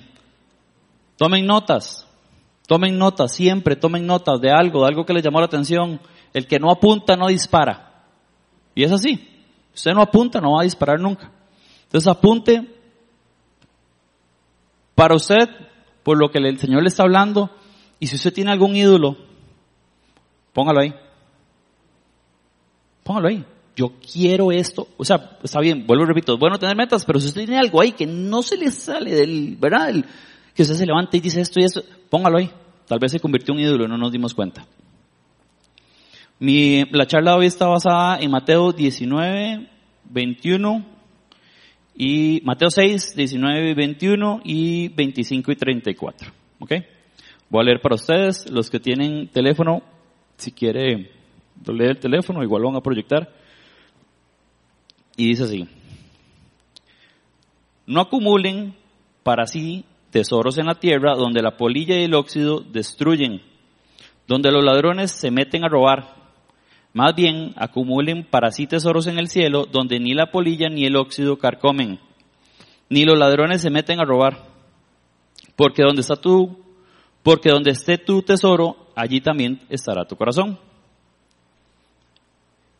Tomen 1.17 1.47
notas, 1.47 2.07
tomen 2.69 2.99
notas, 2.99 3.33
siempre 3.33 3.77
tomen 3.77 4.07
notas 4.07 4.43
de 4.43 4.51
algo, 4.51 4.83
de 4.83 4.89
algo 4.89 5.07
que 5.07 5.15
les 5.15 5.25
llamó 5.25 5.41
la 5.41 5.47
atención. 5.47 5.99
El 6.35 6.47
que 6.47 6.59
no 6.59 6.71
apunta 6.71 7.17
no 7.17 7.29
dispara. 7.29 8.05
Y 8.75 8.85
es 8.85 8.93
así. 8.93 9.27
Usted 9.75 9.93
no 9.95 10.03
apunta, 10.03 10.39
no 10.39 10.53
va 10.53 10.61
a 10.61 10.65
disparar 10.65 11.01
nunca. 11.01 11.33
Entonces 11.85 12.07
apunte 12.09 12.75
para 14.95 15.15
usted, 15.15 15.49
por 16.03 16.19
lo 16.19 16.31
que 16.31 16.39
el 16.39 16.59
Señor 16.59 16.83
le 16.83 16.89
está 16.89 17.05
hablando, 17.05 17.51
y 17.99 18.07
si 18.07 18.17
usted 18.17 18.35
tiene 18.35 18.53
algún 18.53 18.77
ídolo, 18.77 19.17
póngalo 20.53 20.81
ahí. 20.81 20.95
Póngalo 23.03 23.29
ahí. 23.29 23.47
Yo 23.76 23.92
quiero 24.00 24.50
esto. 24.50 24.88
O 24.97 25.04
sea, 25.04 25.38
está 25.42 25.61
bien, 25.61 25.87
vuelvo 25.87 26.04
y 26.04 26.06
repito, 26.06 26.35
es 26.35 26.40
bueno 26.40 26.59
tener 26.59 26.75
metas, 26.75 27.04
pero 27.04 27.21
si 27.21 27.26
usted 27.26 27.42
tiene 27.42 27.59
algo 27.59 27.80
ahí 27.80 27.92
que 27.92 28.06
no 28.06 28.42
se 28.42 28.56
le 28.56 28.71
sale 28.71 29.14
del, 29.14 29.56
¿verdad? 29.61 29.95
que 30.54 30.62
usted 30.62 30.75
se 30.75 30.87
levanta 30.87 31.16
y 31.16 31.21
dice 31.21 31.42
esto 31.42 31.61
y 31.61 31.64
eso, 31.64 31.85
póngalo 32.09 32.38
ahí. 32.38 32.50
Tal 32.88 32.99
vez 32.99 33.12
se 33.12 33.21
convirtió 33.21 33.52
en 33.52 33.61
un 33.61 33.66
ídolo 33.66 33.85
y 33.85 33.88
no 33.88 33.99
nos 33.99 34.11
dimos 34.11 34.33
cuenta. 34.33 34.66
Mi, 36.38 36.85
la 36.90 37.06
charla 37.06 37.37
hoy 37.37 37.47
está 37.47 37.66
basada 37.66 38.18
en 38.18 38.30
Mateo 38.30 38.73
19, 38.73 39.68
21 40.04 40.87
y 41.97 42.40
Mateo 42.45 42.71
6, 42.71 43.14
19 43.16 43.71
y 43.71 43.75
21 43.75 44.40
y 44.45 44.88
25 44.88 45.52
y 45.52 45.56
34. 45.56 46.33
¿Ok? 46.61 46.73
Voy 47.50 47.61
a 47.61 47.64
leer 47.64 47.80
para 47.80 47.95
ustedes, 47.95 48.50
los 48.50 48.71
que 48.71 48.80
tienen 48.80 49.28
teléfono, 49.28 49.83
si 50.37 50.52
quiere 50.52 51.11
leer 51.66 51.90
el 51.90 51.99
teléfono, 51.99 52.42
igual 52.42 52.62
lo 52.62 52.68
van 52.68 52.76
a 52.76 52.83
proyectar. 52.83 53.30
Y 55.16 55.28
dice 55.28 55.44
así, 55.44 55.68
no 57.87 58.00
acumulen 58.00 58.75
para 59.23 59.46
sí 59.46 59.85
tesoros 60.11 60.58
en 60.58 60.66
la 60.66 60.75
tierra 60.75 61.14
donde 61.14 61.42
la 61.42 61.56
polilla 61.56 61.99
y 61.99 62.04
el 62.04 62.14
óxido 62.14 62.61
destruyen, 62.61 63.42
donde 64.26 64.50
los 64.50 64.64
ladrones 64.64 65.11
se 65.11 65.30
meten 65.30 65.64
a 65.64 65.68
robar. 65.68 66.14
Más 66.92 67.14
bien, 67.14 67.52
acumulen 67.56 68.25
para 68.25 68.50
sí 68.50 68.66
tesoros 68.66 69.06
en 69.06 69.18
el 69.18 69.28
cielo, 69.28 69.66
donde 69.66 70.00
ni 70.00 70.14
la 70.14 70.30
polilla 70.30 70.68
ni 70.68 70.85
el 70.85 70.96
óxido 70.96 71.38
carcomen, 71.38 72.00
ni 72.88 73.04
los 73.04 73.18
ladrones 73.18 73.61
se 73.62 73.70
meten 73.70 74.00
a 74.00 74.04
robar. 74.04 74.49
Porque 75.54 75.82
donde 75.82 76.00
está 76.00 76.16
tu, 76.16 76.58
porque 77.23 77.50
donde 77.50 77.70
esté 77.70 77.99
tu 77.99 78.23
tesoro, 78.23 78.88
allí 78.94 79.20
también 79.20 79.61
estará 79.68 80.06
tu 80.06 80.16
corazón. 80.16 80.58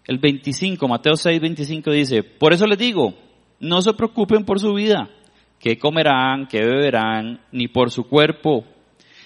El 0.07 0.19
25, 0.19 0.87
Mateo 0.87 1.17
6, 1.17 1.41
25 1.41 1.91
dice, 1.91 2.23
por 2.23 2.53
eso 2.53 2.67
les 2.67 2.79
digo, 2.79 3.15
no 3.59 3.83
se 3.83 3.93
preocupen 3.95 4.45
por 4.45 4.61
su 4.61 4.75
vida, 4.75 5.11
qué 5.59 5.79
comerán, 5.79 6.47
qué 6.47 6.61
beberán, 6.65 7.41
ni 7.51 7.69
por 7.69 7.91
su 7.91 8.05
cuerpo, 8.05 8.65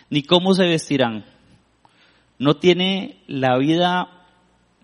ni 0.08 0.22
cómo 0.22 0.54
se 0.54 0.66
vestirán. 0.66 1.24
No 2.38 2.54
tiene 2.54 3.18
la 3.26 3.58
vida 3.58 4.20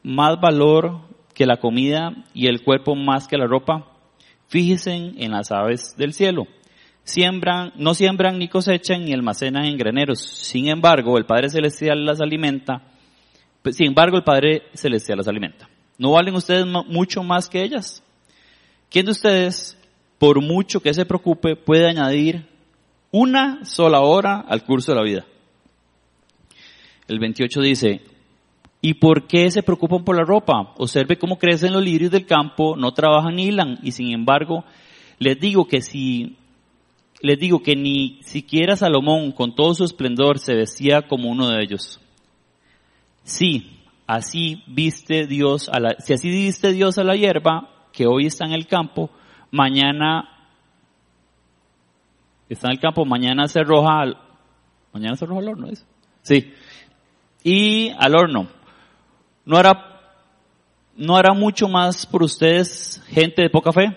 más 0.03 0.39
valor 0.41 1.01
que 1.37 1.47
la 1.47 1.59
comida 1.59 2.15
y 2.33 2.47
el 2.47 2.63
cuerpo 2.63 2.95
más 2.95 3.29
que 3.29 3.37
la 3.37 3.47
ropa? 3.47 3.93
Fíjense 4.49 4.95
en 4.95 5.33
las 5.33 5.53
aves 5.53 5.97
del 5.97 6.15
cielo. 6.15 6.47
Siembran, 7.05 7.73
no 7.77 7.95
siembran 7.95 8.39
ni 8.39 8.49
cosechan 8.49 9.05
ni 9.05 9.13
almacenan 9.13 9.67
en 9.67 9.77
graneros. 9.77 10.21
Sin 10.21 10.69
embargo, 10.69 11.19
el 11.19 11.27
Padre 11.27 11.51
Celestial 11.51 12.05
las 12.05 12.21
alimenta. 12.21 12.83
Sin 13.71 13.89
embargo, 13.89 14.17
el 14.17 14.25
Padre 14.25 14.63
Celestial 14.75 15.19
las 15.19 15.29
alimenta. 15.29 15.69
¿No 15.99 16.13
valen 16.13 16.35
ustedes 16.35 16.67
mucho 16.67 17.23
más 17.23 17.49
que 17.49 17.63
ellas? 17.63 18.03
¿Quién 18.91 19.07
de 19.07 19.13
ustedes, 19.13 19.77
por 20.19 20.41
mucho 20.43 20.81
que 20.81 20.95
se 20.95 21.07
preocupe, 21.07 21.57
puede 21.57 21.89
añadir 21.89 22.47
una 23.11 23.65
sola 23.65 24.01
hora 24.01 24.41
al 24.41 24.65
curso 24.65 24.93
de 24.93 24.97
la 24.97 25.05
vida? 25.05 25.27
El 27.09 27.19
28 27.19 27.61
dice, 27.61 28.03
¿Y 28.81 28.95
por 28.95 29.27
qué 29.27 29.51
se 29.51 29.63
preocupan 29.63 30.05
por 30.05 30.17
la 30.17 30.25
ropa? 30.25 30.75
Observe 30.77 31.19
cómo 31.19 31.39
crecen 31.39 31.73
los 31.73 31.83
lirios 31.83 32.11
del 32.11 32.27
campo, 32.27 32.77
no 32.77 32.93
trabajan 32.93 33.37
ni 33.37 33.47
hilan, 33.47 33.79
y 33.83 33.93
sin 33.93 34.13
embargo, 34.13 34.65
les 35.19 35.41
digo 35.41 35.67
que 35.67 35.81
si, 35.81 36.37
les 37.21 37.39
digo 37.39 37.63
que 37.63 37.75
ni 37.75 38.21
siquiera 38.23 38.77
Salomón, 38.77 39.33
con 39.33 39.55
todo 39.55 39.75
su 39.75 39.85
esplendor, 39.85 40.39
se 40.39 40.55
vestía 40.55 41.09
como 41.09 41.31
uno 41.31 41.49
de 41.49 41.63
ellos. 41.63 42.01
Sí, 43.25 43.76
así 44.07 44.63
viste 44.67 45.27
Dios 45.27 45.69
a 45.69 45.81
la, 45.81 45.97
si 45.99 46.13
así 46.13 46.31
viste 46.31 46.73
Dios 46.73 46.99
a 46.99 47.05
la 47.05 47.17
hierba, 47.17 47.71
que 47.93 48.07
hoy 48.07 48.27
está 48.27 48.45
en 48.45 48.53
el 48.53 48.67
campo, 48.67 49.11
mañana 49.51 50.29
está 52.49 52.69
en 52.69 52.73
el 52.73 52.81
campo, 52.81 53.05
mañana 53.05 53.49
se 53.49 53.61
arroja 53.61 54.01
al, 54.01 54.19
mañana 54.93 55.17
se 55.17 55.25
arroja 55.25 55.41
al 55.41 55.49
horno, 55.49 55.69
¿es? 55.69 55.87
Sí. 56.23 56.53
Y 57.43 57.91
al 57.99 58.17
horno. 58.17 58.49
¿No 59.45 59.57
hará, 59.57 60.01
no 60.97 61.17
hará 61.17 61.33
mucho 61.33 61.69
más 61.69 62.05
por 62.05 62.23
ustedes 62.23 63.03
gente 63.07 63.43
de 63.43 63.51
poca 63.51 63.73
fe? 63.73 63.97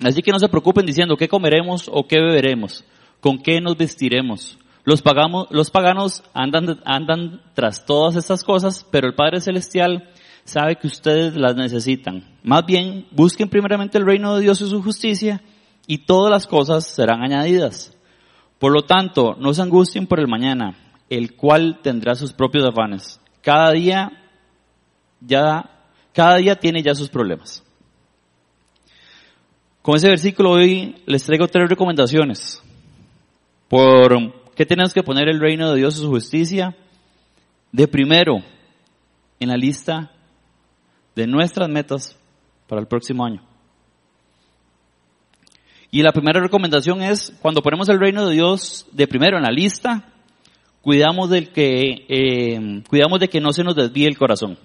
Así 0.00 0.22
que 0.22 0.32
no 0.32 0.38
se 0.38 0.48
preocupen 0.48 0.86
diciendo 0.86 1.16
qué 1.16 1.28
comeremos 1.28 1.88
o 1.92 2.06
qué 2.06 2.20
beberemos, 2.20 2.84
con 3.20 3.38
qué 3.38 3.60
nos 3.60 3.76
vestiremos. 3.76 4.58
Los, 4.84 5.02
pagamos, 5.02 5.46
los 5.50 5.70
paganos 5.70 6.24
andan, 6.34 6.80
andan 6.84 7.40
tras 7.54 7.86
todas 7.86 8.16
estas 8.16 8.42
cosas, 8.42 8.86
pero 8.90 9.06
el 9.06 9.14
Padre 9.14 9.40
Celestial 9.40 10.10
sabe 10.44 10.76
que 10.76 10.88
ustedes 10.88 11.36
las 11.36 11.54
necesitan. 11.54 12.24
Más 12.42 12.66
bien, 12.66 13.06
busquen 13.12 13.48
primeramente 13.48 13.98
el 13.98 14.06
reino 14.06 14.34
de 14.34 14.42
Dios 14.42 14.60
y 14.60 14.68
su 14.68 14.82
justicia, 14.82 15.40
y 15.86 15.98
todas 15.98 16.30
las 16.30 16.46
cosas 16.46 16.86
serán 16.86 17.22
añadidas. 17.22 17.96
Por 18.58 18.72
lo 18.72 18.82
tanto, 18.82 19.36
no 19.38 19.54
se 19.54 19.62
angustien 19.62 20.06
por 20.06 20.20
el 20.20 20.28
mañana, 20.28 20.76
el 21.10 21.34
cual 21.36 21.80
tendrá 21.82 22.14
sus 22.14 22.32
propios 22.32 22.64
afanes. 22.64 23.20
Cada 23.40 23.72
día 23.72 24.12
ya, 25.20 25.70
cada 26.12 26.36
día 26.36 26.56
tiene 26.56 26.82
ya 26.82 26.94
sus 26.94 27.08
problemas. 27.08 27.64
Con 29.82 29.96
ese 29.96 30.08
versículo 30.08 30.52
hoy 30.52 31.02
les 31.06 31.24
traigo 31.24 31.48
tres 31.48 31.68
recomendaciones. 31.68 32.62
Por 33.68 34.41
qué 34.54 34.66
tenemos 34.66 34.92
que 34.92 35.02
poner 35.02 35.28
el 35.28 35.40
reino 35.40 35.70
de 35.70 35.78
Dios 35.78 35.96
y 35.96 36.00
su 36.00 36.08
justicia 36.08 36.76
de 37.72 37.88
primero 37.88 38.42
en 39.40 39.48
la 39.48 39.56
lista 39.56 40.10
de 41.14 41.26
nuestras 41.26 41.68
metas 41.68 42.18
para 42.68 42.80
el 42.80 42.86
próximo 42.86 43.24
año. 43.24 43.42
Y 45.90 46.02
la 46.02 46.12
primera 46.12 46.40
recomendación 46.40 47.02
es, 47.02 47.36
cuando 47.42 47.60
ponemos 47.60 47.88
el 47.90 48.00
reino 48.00 48.26
de 48.26 48.34
Dios 48.34 48.86
de 48.92 49.06
primero 49.06 49.36
en 49.36 49.42
la 49.42 49.50
lista, 49.50 50.12
cuidamos, 50.80 51.28
del 51.28 51.50
que, 51.50 52.06
eh, 52.08 52.82
cuidamos 52.88 53.20
de 53.20 53.28
que 53.28 53.40
no 53.40 53.52
se 53.52 53.62
nos 53.62 53.76
desvíe 53.76 54.06
el 54.06 54.16
corazón. 54.16 54.58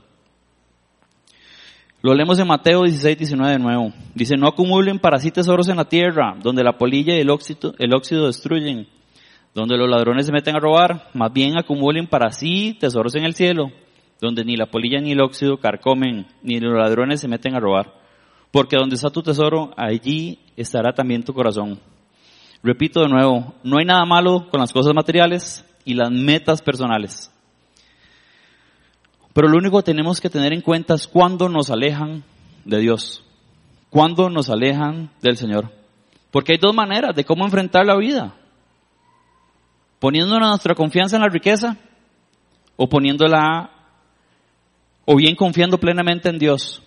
Lo 2.02 2.14
leemos 2.14 2.40
en 2.40 2.48
Mateo 2.48 2.84
16, 2.84 3.18
19 3.18 3.52
de 3.54 3.60
nuevo. 3.60 3.92
Dice, 4.16 4.38
no 4.38 4.48
acumulen 4.48 5.00
para 5.00 5.18
sí 5.18 5.32
tesoros 5.32 5.68
en 5.68 5.76
la 5.76 5.90
tierra, 5.90 6.38
donde 6.42 6.64
la 6.64 6.78
polilla 6.78 7.16
y 7.16 7.20
el 7.20 7.30
óxido, 7.30 7.74
el 7.78 7.94
óxido 7.94 8.28
destruyen, 8.28 8.88
donde 9.54 9.78
los 9.78 9.90
ladrones 9.90 10.26
se 10.26 10.32
meten 10.32 10.56
a 10.56 10.60
robar, 10.60 11.10
más 11.14 11.34
bien 11.34 11.58
acumulen 11.58 12.08
para 12.08 12.32
sí 12.32 12.78
tesoros 12.80 13.16
en 13.16 13.26
el 13.26 13.34
cielo, 13.34 13.72
donde 14.22 14.46
ni 14.46 14.56
la 14.56 14.68
polilla 14.68 15.00
ni 15.00 15.12
el 15.12 15.22
óxido 15.22 15.58
carcomen, 15.58 16.28
ni 16.44 16.60
los 16.60 16.78
ladrones 16.78 17.22
se 17.22 17.28
meten 17.28 17.56
a 17.56 17.60
robar. 17.60 17.94
Porque 18.52 18.78
donde 18.78 18.96
está 18.96 19.10
tu 19.10 19.22
tesoro, 19.22 19.72
allí 19.78 20.40
estará 20.56 20.94
también 20.94 21.24
tu 21.24 21.34
corazón. 21.34 21.80
Repito 22.64 23.02
de 23.02 23.10
nuevo, 23.10 23.54
no 23.64 23.78
hay 23.78 23.86
nada 23.86 24.06
malo 24.06 24.48
con 24.50 24.60
las 24.60 24.74
cosas 24.74 24.94
materiales 24.94 25.66
y 25.86 25.94
las 25.94 26.12
metas 26.12 26.62
personales. 26.62 27.32
Pero 29.34 29.50
lo 29.50 29.58
único 29.58 29.78
que 29.78 29.84
tenemos 29.84 30.20
que 30.20 30.30
tener 30.30 30.54
en 30.54 30.62
cuenta 30.62 30.96
es 30.96 31.08
cuándo 31.08 31.48
nos 31.48 31.70
alejan 31.70 32.24
de 32.66 32.80
Dios, 32.80 33.24
cuándo 33.90 34.30
nos 34.30 34.50
alejan 34.50 35.12
del 35.22 35.38
Señor. 35.38 35.72
Porque 36.32 36.54
hay 36.54 36.58
dos 36.58 36.74
maneras 36.74 37.16
de 37.16 37.24
cómo 37.24 37.46
enfrentar 37.46 37.86
la 37.86 37.96
vida. 37.98 38.36
Poniendo 40.00 40.40
nuestra 40.40 40.76
confianza 40.76 41.16
en 41.16 41.24
la 41.24 41.30
riqueza 41.30 41.78
o 42.76 42.88
poniéndola, 42.88 43.72
o 45.06 45.16
bien 45.16 45.36
confiando 45.36 45.80
plenamente 45.80 46.30
en 46.30 46.38
Dios. 46.38 46.84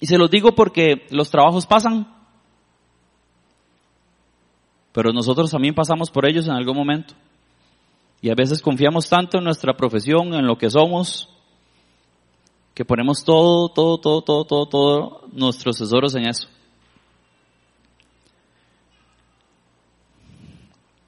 Y 0.00 0.06
se 0.06 0.18
los 0.18 0.30
digo 0.30 0.54
porque 0.54 1.06
los 1.10 1.30
trabajos 1.30 1.66
pasan, 1.66 2.12
pero 4.92 5.12
nosotros 5.12 5.50
también 5.50 5.74
pasamos 5.74 6.10
por 6.10 6.26
ellos 6.28 6.46
en 6.46 6.52
algún 6.52 6.76
momento. 6.76 7.14
Y 8.22 8.30
a 8.30 8.34
veces 8.34 8.60
confiamos 8.60 9.08
tanto 9.08 9.38
en 9.38 9.44
nuestra 9.44 9.74
profesión, 9.76 10.34
en 10.34 10.46
lo 10.46 10.58
que 10.58 10.68
somos, 10.68 11.28
que 12.74 12.84
ponemos 12.84 13.24
todo, 13.24 13.68
todo, 13.68 13.98
todo, 13.98 14.22
todo, 14.22 14.44
todo, 14.44 14.66
todo 14.66 15.20
nuestros 15.32 15.78
tesoros 15.78 16.14
en 16.16 16.26
eso. 16.26 16.48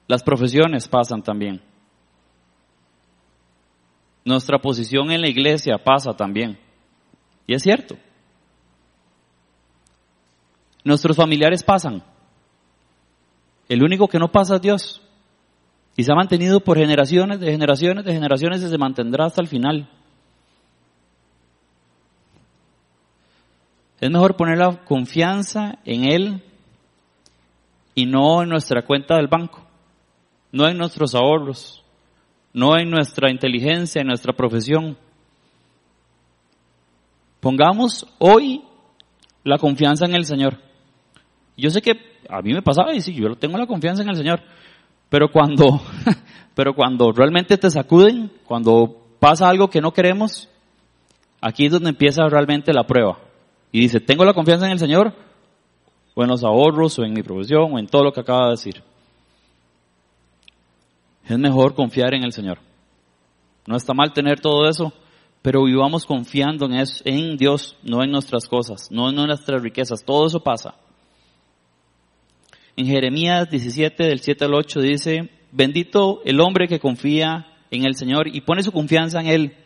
Las 0.07 0.23
profesiones 0.23 0.87
pasan 0.87 1.21
también. 1.21 1.61
Nuestra 4.25 4.59
posición 4.59 5.11
en 5.11 5.21
la 5.21 5.29
iglesia 5.29 5.77
pasa 5.77 6.13
también. 6.13 6.57
Y 7.45 7.53
es 7.53 7.63
cierto. 7.63 7.95
Nuestros 10.83 11.15
familiares 11.15 11.63
pasan. 11.63 12.03
El 13.69 13.83
único 13.83 14.07
que 14.07 14.19
no 14.19 14.31
pasa 14.31 14.55
es 14.55 14.61
Dios. 14.61 15.01
Y 15.95 16.03
se 16.03 16.11
ha 16.11 16.15
mantenido 16.15 16.59
por 16.59 16.77
generaciones, 16.77 17.39
de 17.39 17.51
generaciones, 17.51 18.03
de 18.03 18.13
generaciones 18.13 18.61
y 18.61 18.67
se 18.67 18.77
mantendrá 18.77 19.25
hasta 19.25 19.41
el 19.41 19.47
final. 19.47 19.89
Es 24.01 24.09
mejor 24.09 24.35
poner 24.35 24.57
la 24.57 24.83
confianza 24.83 25.79
en 25.85 26.03
Él 26.03 26.43
y 27.95 28.05
no 28.05 28.43
en 28.43 28.49
nuestra 28.49 28.81
cuenta 28.81 29.15
del 29.15 29.27
banco, 29.27 29.65
no 30.53 30.67
en 30.69 30.77
nuestros 30.77 31.15
ahorros, 31.15 31.83
no 32.53 32.77
en 32.77 32.89
nuestra 32.89 33.31
inteligencia, 33.31 34.01
en 34.01 34.07
nuestra 34.07 34.33
profesión. 34.33 34.95
Pongamos 37.39 38.05
hoy 38.19 38.61
la 39.43 39.57
confianza 39.57 40.05
en 40.05 40.13
el 40.13 40.25
Señor. 40.25 40.59
Yo 41.57 41.71
sé 41.71 41.81
que 41.81 41.93
a 42.29 42.41
mí 42.41 42.53
me 42.53 42.61
pasaba 42.61 42.93
y 42.93 43.01
sí, 43.01 43.15
yo 43.15 43.35
tengo 43.35 43.57
la 43.57 43.65
confianza 43.65 44.03
en 44.03 44.09
el 44.09 44.15
Señor, 44.15 44.41
pero 45.09 45.31
cuando, 45.31 45.81
pero 46.55 46.75
cuando 46.75 47.11
realmente 47.11 47.57
te 47.57 47.71
sacuden, 47.71 48.31
cuando 48.45 48.95
pasa 49.19 49.49
algo 49.49 49.71
que 49.71 49.81
no 49.81 49.91
queremos, 49.91 50.49
aquí 51.41 51.65
es 51.65 51.71
donde 51.71 51.89
empieza 51.89 52.29
realmente 52.29 52.73
la 52.73 52.85
prueba. 52.85 53.17
Y 53.71 53.79
dice, 53.79 53.99
tengo 53.99 54.23
la 54.23 54.35
confianza 54.35 54.67
en 54.67 54.73
el 54.73 54.79
Señor, 54.79 55.13
o 56.13 56.21
en 56.21 56.29
los 56.29 56.43
ahorros, 56.43 56.99
o 56.99 57.03
en 57.03 57.13
mi 57.13 57.23
profesión, 57.23 57.73
o 57.73 57.79
en 57.79 57.87
todo 57.87 58.03
lo 58.03 58.13
que 58.13 58.21
acaba 58.21 58.45
de 58.45 58.51
decir. 58.51 58.83
Es 61.25 61.37
mejor 61.37 61.73
confiar 61.73 62.13
en 62.13 62.23
el 62.23 62.33
Señor. 62.33 62.59
No 63.65 63.77
está 63.77 63.93
mal 63.93 64.11
tener 64.13 64.39
todo 64.41 64.67
eso, 64.67 64.93
pero 65.41 65.63
vivamos 65.63 66.05
confiando 66.05 66.67
en, 67.05 67.37
Dios, 67.37 67.77
no 67.83 68.03
en 68.03 68.11
nuestras 68.11 68.47
cosas, 68.47 68.89
no 68.91 69.09
en 69.09 69.15
nuestras 69.15 69.61
riquezas. 69.61 70.03
Todo 70.03 70.27
eso 70.27 70.41
pasa. 70.41 70.75
En 72.75 72.87
Jeremías 72.87 73.49
17, 73.49 74.03
del 74.03 74.19
7 74.19 74.45
al 74.45 74.53
8 74.53 74.81
dice, 74.81 75.29
bendito 75.51 76.21
el 76.25 76.39
hombre 76.41 76.67
que 76.67 76.79
confía 76.79 77.47
en 77.71 77.85
el 77.85 77.95
Señor 77.95 78.27
y 78.27 78.41
pone 78.41 78.63
su 78.63 78.71
confianza 78.71 79.21
en 79.21 79.27
Él. 79.27 79.57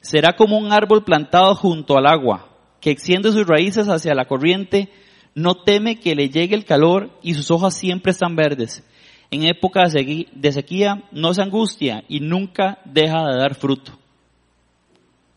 Será 0.00 0.36
como 0.36 0.58
un 0.58 0.72
árbol 0.72 1.04
plantado 1.04 1.54
junto 1.54 1.96
al 1.96 2.06
agua, 2.06 2.50
que 2.80 2.90
extiende 2.90 3.32
sus 3.32 3.46
raíces 3.46 3.88
hacia 3.88 4.14
la 4.14 4.26
corriente, 4.26 4.90
no 5.34 5.54
teme 5.54 5.98
que 5.98 6.14
le 6.14 6.28
llegue 6.28 6.54
el 6.54 6.64
calor 6.64 7.18
y 7.22 7.34
sus 7.34 7.50
hojas 7.50 7.76
siempre 7.76 8.12
están 8.12 8.36
verdes. 8.36 8.84
En 9.34 9.42
época 9.42 9.88
de 9.88 10.52
sequía 10.52 11.02
no 11.10 11.34
se 11.34 11.42
angustia 11.42 12.04
y 12.08 12.20
nunca 12.20 12.78
deja 12.84 13.26
de 13.26 13.36
dar 13.36 13.56
fruto. 13.56 13.90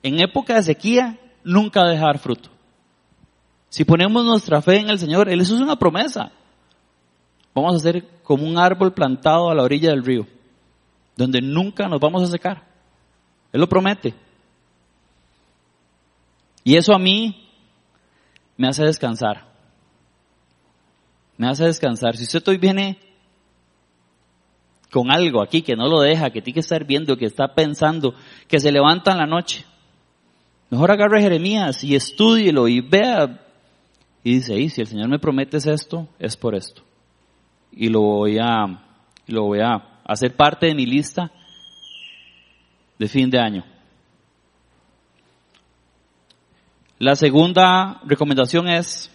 En 0.04 0.20
época 0.20 0.54
de 0.54 0.62
sequía 0.62 1.20
nunca 1.44 1.84
deja 1.84 2.02
de 2.02 2.06
dar 2.06 2.20
fruto. 2.20 2.52
Si 3.70 3.86
ponemos 3.86 4.24
nuestra 4.24 4.62
fe 4.62 4.82
en 4.82 4.92
el 4.92 5.00
Señor, 5.00 5.30
Él 5.30 5.42
es 5.42 5.50
una 5.50 5.80
promesa. 5.80 6.32
Vamos 7.56 7.74
a 7.74 7.80
ser 7.80 8.08
como 8.22 8.46
un 8.46 8.60
árbol 8.60 8.94
plantado 8.94 9.50
a 9.50 9.56
la 9.56 9.64
orilla 9.64 9.90
del 9.90 10.06
río, 10.06 10.28
donde 11.16 11.42
nunca 11.42 11.88
nos 11.88 12.00
vamos 12.00 12.22
a 12.22 12.28
secar. 12.28 12.68
Él 13.52 13.62
lo 13.62 13.68
promete. 13.68 14.14
Y 16.64 16.76
eso 16.76 16.94
a 16.94 17.00
mí 17.00 17.50
me 18.58 18.68
hace 18.68 18.86
descansar. 18.86 19.48
Me 21.36 21.50
hace 21.50 21.66
descansar. 21.66 22.16
Si 22.16 22.26
usted 22.26 22.48
hoy 22.48 22.60
viene 22.60 23.07
con 24.92 25.12
algo 25.12 25.42
aquí 25.42 25.62
que 25.62 25.76
no 25.76 25.88
lo 25.88 26.02
deja, 26.02 26.30
que 26.30 26.42
tiene 26.42 26.56
que 26.56 26.60
estar 26.62 26.86
viendo, 26.86 27.18
que 27.18 27.26
está 27.26 27.54
pensando, 27.54 28.14
que 28.48 28.60
se 28.60 28.72
levanta 28.72 29.12
en 29.12 29.18
la 29.18 29.26
noche, 29.26 29.66
mejor 30.70 30.92
agarre 30.92 31.22
Jeremías 31.22 31.84
y 31.84 31.96
estúdielo 31.96 32.68
y 32.68 32.82
vea 32.82 33.42
y 34.24 34.36
dice, 34.36 34.70
si 34.70 34.82
el 34.82 34.88
Señor 34.88 35.08
me 35.10 35.20
promete 35.20 35.58
esto, 35.58 36.08
es 36.20 36.36
por 36.36 36.54
esto. 36.54 36.82
Y 37.72 37.90
lo 37.90 38.02
voy 38.02 38.38
a, 38.40 38.66
lo 39.28 39.44
voy 39.44 39.60
a 39.62 40.02
hacer 40.04 40.36
parte 40.36 40.66
de 40.66 40.76
mi 40.76 40.86
lista 40.86 41.32
de 43.00 43.08
fin 43.08 43.30
de 43.30 43.40
año. 43.40 43.64
La 47.00 47.16
segunda 47.16 48.02
recomendación 48.06 48.68
es, 48.68 49.10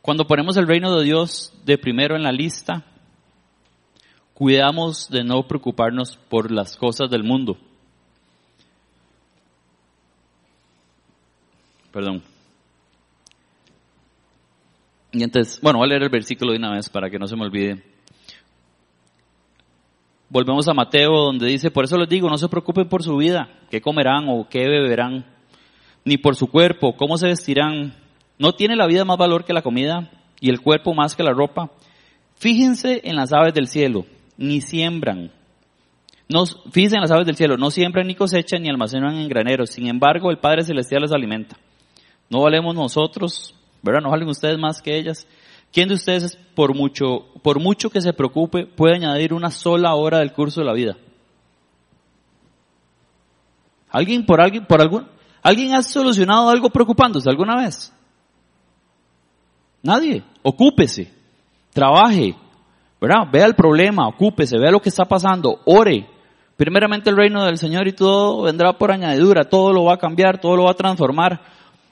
cuando 0.00 0.26
ponemos 0.26 0.56
el 0.56 0.68
reino 0.68 0.96
de 0.96 1.04
Dios 1.04 1.52
de 1.64 1.76
primero 1.76 2.16
en 2.16 2.22
la 2.22 2.30
lista, 2.30 2.84
cuidamos 4.36 5.08
de 5.08 5.24
no 5.24 5.48
preocuparnos 5.48 6.18
por 6.28 6.50
las 6.50 6.76
cosas 6.76 7.08
del 7.08 7.24
mundo. 7.24 7.56
Perdón. 11.90 12.22
Y 15.10 15.22
entonces, 15.22 15.58
bueno, 15.62 15.78
voy 15.78 15.86
a 15.86 15.88
leer 15.88 16.02
el 16.02 16.10
versículo 16.10 16.52
de 16.52 16.58
una 16.58 16.72
vez 16.72 16.90
para 16.90 17.08
que 17.08 17.18
no 17.18 17.26
se 17.26 17.34
me 17.34 17.44
olvide. 17.44 17.82
Volvemos 20.28 20.68
a 20.68 20.74
Mateo 20.74 21.12
donde 21.12 21.46
dice, 21.46 21.70
por 21.70 21.86
eso 21.86 21.96
les 21.96 22.08
digo, 22.08 22.28
no 22.28 22.36
se 22.36 22.48
preocupen 22.48 22.90
por 22.90 23.02
su 23.02 23.16
vida, 23.16 23.48
qué 23.70 23.80
comerán 23.80 24.28
o 24.28 24.46
qué 24.50 24.68
beberán, 24.68 25.24
ni 26.04 26.18
por 26.18 26.36
su 26.36 26.48
cuerpo, 26.48 26.94
cómo 26.94 27.16
se 27.16 27.28
vestirán. 27.28 27.94
¿No 28.38 28.52
tiene 28.52 28.76
la 28.76 28.86
vida 28.86 29.06
más 29.06 29.16
valor 29.16 29.46
que 29.46 29.54
la 29.54 29.62
comida 29.62 30.10
y 30.40 30.50
el 30.50 30.60
cuerpo 30.60 30.92
más 30.92 31.16
que 31.16 31.22
la 31.22 31.32
ropa? 31.32 31.70
Fíjense 32.34 33.00
en 33.04 33.16
las 33.16 33.32
aves 33.32 33.54
del 33.54 33.68
cielo, 33.68 34.04
ni 34.36 34.60
siembran. 34.60 35.32
No, 36.28 36.44
fíjense 36.46 36.96
en 36.96 37.02
las 37.02 37.10
aves 37.10 37.26
del 37.26 37.36
cielo, 37.36 37.56
no 37.56 37.70
siembran 37.70 38.06
ni 38.06 38.14
cosechan 38.14 38.62
ni 38.62 38.68
almacenan 38.68 39.16
en 39.16 39.28
graneros. 39.28 39.70
Sin 39.70 39.86
embargo, 39.86 40.30
el 40.30 40.38
Padre 40.38 40.64
Celestial 40.64 41.02
les 41.02 41.12
alimenta. 41.12 41.56
¿No 42.28 42.42
valemos 42.42 42.74
nosotros 42.74 43.54
¿verdad? 43.86 44.00
No 44.02 44.10
valen 44.10 44.28
ustedes 44.28 44.58
más 44.58 44.82
que 44.82 44.96
ellas. 44.96 45.26
¿Quién 45.72 45.88
de 45.88 45.94
ustedes, 45.94 46.36
por 46.54 46.74
mucho, 46.74 47.26
por 47.42 47.60
mucho 47.60 47.88
que 47.90 48.00
se 48.00 48.12
preocupe, 48.12 48.66
puede 48.66 48.96
añadir 48.96 49.32
una 49.32 49.50
sola 49.50 49.94
hora 49.94 50.18
del 50.18 50.32
curso 50.32 50.60
de 50.60 50.66
la 50.66 50.72
vida? 50.72 50.96
¿Alguien 53.90 54.26
por 54.26 54.40
alguien, 54.40 54.66
por 54.66 54.80
algún, 54.80 55.06
alguien 55.42 55.74
ha 55.74 55.82
solucionado 55.82 56.50
algo 56.50 56.70
preocupándose 56.70 57.30
alguna 57.30 57.56
vez? 57.56 57.92
Nadie. 59.82 60.24
Ocúpese, 60.42 61.12
trabaje, 61.72 62.34
Vea 63.00 63.46
el 63.46 63.54
problema, 63.54 64.08
ocúpese, 64.08 64.58
vea 64.58 64.70
lo 64.70 64.80
que 64.80 64.88
está 64.88 65.04
pasando, 65.04 65.60
ore. 65.64 66.08
Primeramente 66.56 67.10
el 67.10 67.16
reino 67.16 67.44
del 67.44 67.58
Señor 67.58 67.86
y 67.86 67.92
todo 67.92 68.42
vendrá 68.42 68.72
por 68.78 68.90
añadidura, 68.90 69.44
todo 69.44 69.72
lo 69.72 69.84
va 69.84 69.94
a 69.94 69.98
cambiar, 69.98 70.40
todo 70.40 70.56
lo 70.56 70.64
va 70.64 70.70
a 70.70 70.74
transformar. 70.74 71.40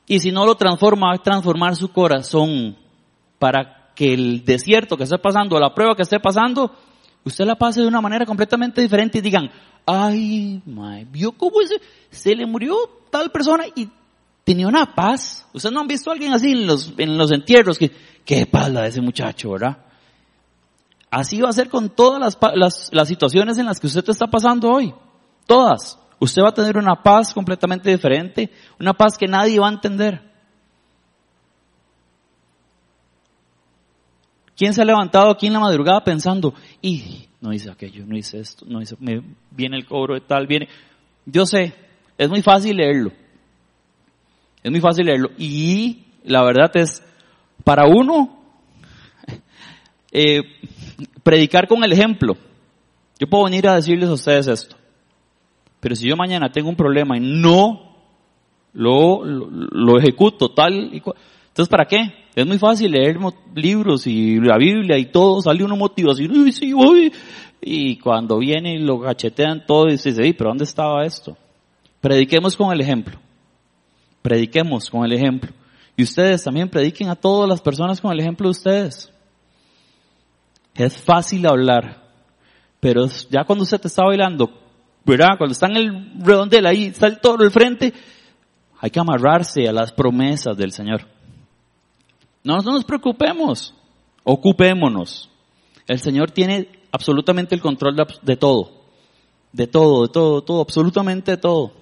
Y 0.06 0.20
si 0.20 0.32
no 0.32 0.46
lo 0.46 0.54
transforma, 0.54 1.08
va 1.08 1.14
a 1.16 1.22
transformar 1.22 1.76
su 1.76 1.92
corazón 1.92 2.76
para 3.38 3.90
que 3.94 4.14
el 4.14 4.44
desierto 4.44 4.96
que 4.96 5.04
esté 5.04 5.18
pasando, 5.18 5.58
la 5.60 5.74
prueba 5.74 5.94
que 5.94 6.02
esté 6.02 6.18
pasando, 6.18 6.74
usted 7.24 7.44
la 7.44 7.56
pase 7.56 7.82
de 7.82 7.86
una 7.86 8.00
manera 8.00 8.24
completamente 8.24 8.80
diferente 8.80 9.18
y 9.18 9.20
digan, 9.20 9.50
ay, 9.84 10.62
my, 10.64 11.04
¿vio 11.04 11.32
cómo 11.32 11.60
ese, 11.60 11.80
se 12.10 12.34
le 12.34 12.46
murió 12.46 12.76
tal 13.10 13.30
persona 13.30 13.64
y 13.74 13.88
tenía 14.44 14.66
una 14.66 14.94
paz? 14.94 15.46
Ustedes 15.52 15.72
no 15.74 15.80
han 15.80 15.86
visto 15.88 16.10
a 16.10 16.14
alguien 16.14 16.32
así 16.32 16.52
en 16.52 16.66
los, 16.66 16.92
en 16.96 17.18
los 17.18 17.30
entierros 17.32 17.78
que, 17.78 17.90
qué 18.24 18.46
paz 18.46 18.70
la 18.72 18.82
de 18.82 18.88
ese 18.88 19.02
muchacho, 19.02 19.52
¿verdad? 19.52 19.78
Así 21.14 21.40
va 21.40 21.48
a 21.48 21.52
ser 21.52 21.68
con 21.68 21.90
todas 21.90 22.20
las, 22.20 22.36
las, 22.56 22.90
las 22.92 23.06
situaciones 23.06 23.56
en 23.58 23.66
las 23.66 23.78
que 23.78 23.86
usted 23.86 24.02
está 24.08 24.26
pasando 24.26 24.68
hoy. 24.68 24.92
Todas. 25.46 25.96
Usted 26.18 26.42
va 26.42 26.48
a 26.48 26.54
tener 26.54 26.76
una 26.76 27.04
paz 27.04 27.32
completamente 27.32 27.88
diferente, 27.88 28.50
una 28.80 28.94
paz 28.94 29.16
que 29.16 29.28
nadie 29.28 29.60
va 29.60 29.68
a 29.68 29.72
entender. 29.74 30.20
¿Quién 34.56 34.74
se 34.74 34.82
ha 34.82 34.84
levantado 34.84 35.30
aquí 35.30 35.46
en 35.46 35.52
la 35.52 35.60
madrugada 35.60 36.02
pensando, 36.02 36.52
y 36.82 37.28
no 37.40 37.52
hice 37.52 37.70
aquello, 37.70 38.04
no 38.04 38.16
hice 38.16 38.40
esto, 38.40 38.66
no 38.68 38.82
hice, 38.82 38.96
me 38.98 39.22
viene 39.52 39.76
el 39.76 39.86
cobro 39.86 40.14
de 40.14 40.20
tal, 40.20 40.48
viene. 40.48 40.68
Yo 41.26 41.46
sé, 41.46 41.74
es 42.18 42.28
muy 42.28 42.42
fácil 42.42 42.76
leerlo. 42.76 43.12
Es 44.64 44.70
muy 44.70 44.80
fácil 44.80 45.06
leerlo. 45.06 45.30
Y 45.38 46.06
la 46.24 46.42
verdad 46.42 46.72
es, 46.74 47.04
para 47.62 47.86
uno, 47.86 48.42
eh, 50.10 50.42
predicar 51.24 51.66
con 51.66 51.82
el 51.82 51.92
ejemplo. 51.92 52.36
Yo 53.18 53.26
puedo 53.26 53.44
venir 53.44 53.66
a 53.66 53.74
decirles 53.74 54.08
a 54.08 54.12
ustedes 54.12 54.46
esto. 54.46 54.76
Pero 55.80 55.96
si 55.96 56.08
yo 56.08 56.16
mañana 56.16 56.52
tengo 56.52 56.68
un 56.68 56.76
problema 56.76 57.16
y 57.16 57.20
no 57.20 57.96
lo, 58.72 59.24
lo, 59.24 59.98
ejecuto 59.98 60.50
tal 60.50 60.94
y 60.94 61.00
cual, 61.00 61.16
entonces 61.48 61.68
¿para 61.68 61.86
qué? 61.86 62.12
Es 62.34 62.46
muy 62.46 62.58
fácil 62.58 62.90
leer 62.90 63.18
libros 63.54 64.06
y 64.06 64.40
la 64.40 64.58
Biblia 64.58 64.98
y 64.98 65.06
todo, 65.06 65.40
sale 65.40 65.62
una 65.62 65.76
motivación. 65.76 66.32
Y 67.60 67.96
cuando 67.98 68.38
viene 68.38 68.74
y 68.74 68.78
lo 68.78 69.00
cachetean 69.00 69.64
todo 69.66 69.88
y 69.88 69.92
dice, 69.92 70.12
pero 70.36 70.50
¿dónde 70.50 70.64
estaba 70.64 71.04
esto? 71.04 71.36
Prediquemos 72.00 72.56
con 72.56 72.72
el 72.72 72.80
ejemplo. 72.80 73.18
Prediquemos 74.20 74.90
con 74.90 75.04
el 75.04 75.12
ejemplo. 75.12 75.52
Y 75.96 76.02
ustedes 76.02 76.42
también 76.42 76.68
prediquen 76.68 77.08
a 77.08 77.14
todas 77.14 77.48
las 77.48 77.60
personas 77.60 78.00
con 78.00 78.12
el 78.12 78.20
ejemplo 78.20 78.48
de 78.48 78.50
ustedes. 78.50 79.13
Es 80.74 81.00
fácil 81.00 81.46
hablar, 81.46 82.02
pero 82.80 83.06
ya 83.30 83.44
cuando 83.44 83.62
usted 83.62 83.80
te 83.80 83.88
está 83.88 84.04
bailando, 84.04 84.50
¿verdad? 85.04 85.38
Cuando 85.38 85.52
está 85.52 85.66
en 85.66 85.76
el 85.76 86.12
redondel 86.20 86.66
ahí, 86.66 86.86
está 86.86 87.06
el 87.06 87.20
toro 87.20 87.48
frente, 87.50 87.92
hay 88.80 88.90
que 88.90 89.00
amarrarse 89.00 89.68
a 89.68 89.72
las 89.72 89.92
promesas 89.92 90.56
del 90.56 90.72
Señor. 90.72 91.06
No, 92.42 92.58
no 92.58 92.72
nos 92.72 92.84
preocupemos, 92.84 93.74
ocupémonos. 94.24 95.30
El 95.86 95.98
Señor 95.98 96.30
tiene 96.30 96.68
absolutamente 96.90 97.54
el 97.54 97.60
control 97.60 97.96
de, 97.96 98.36
todo, 98.36 98.72
de 99.52 99.66
todo, 99.66 100.02
de 100.02 100.08
todo, 100.08 100.40
de 100.40 100.46
todo, 100.46 100.60
absolutamente 100.60 101.30
de 101.32 101.36
todo. 101.36 101.72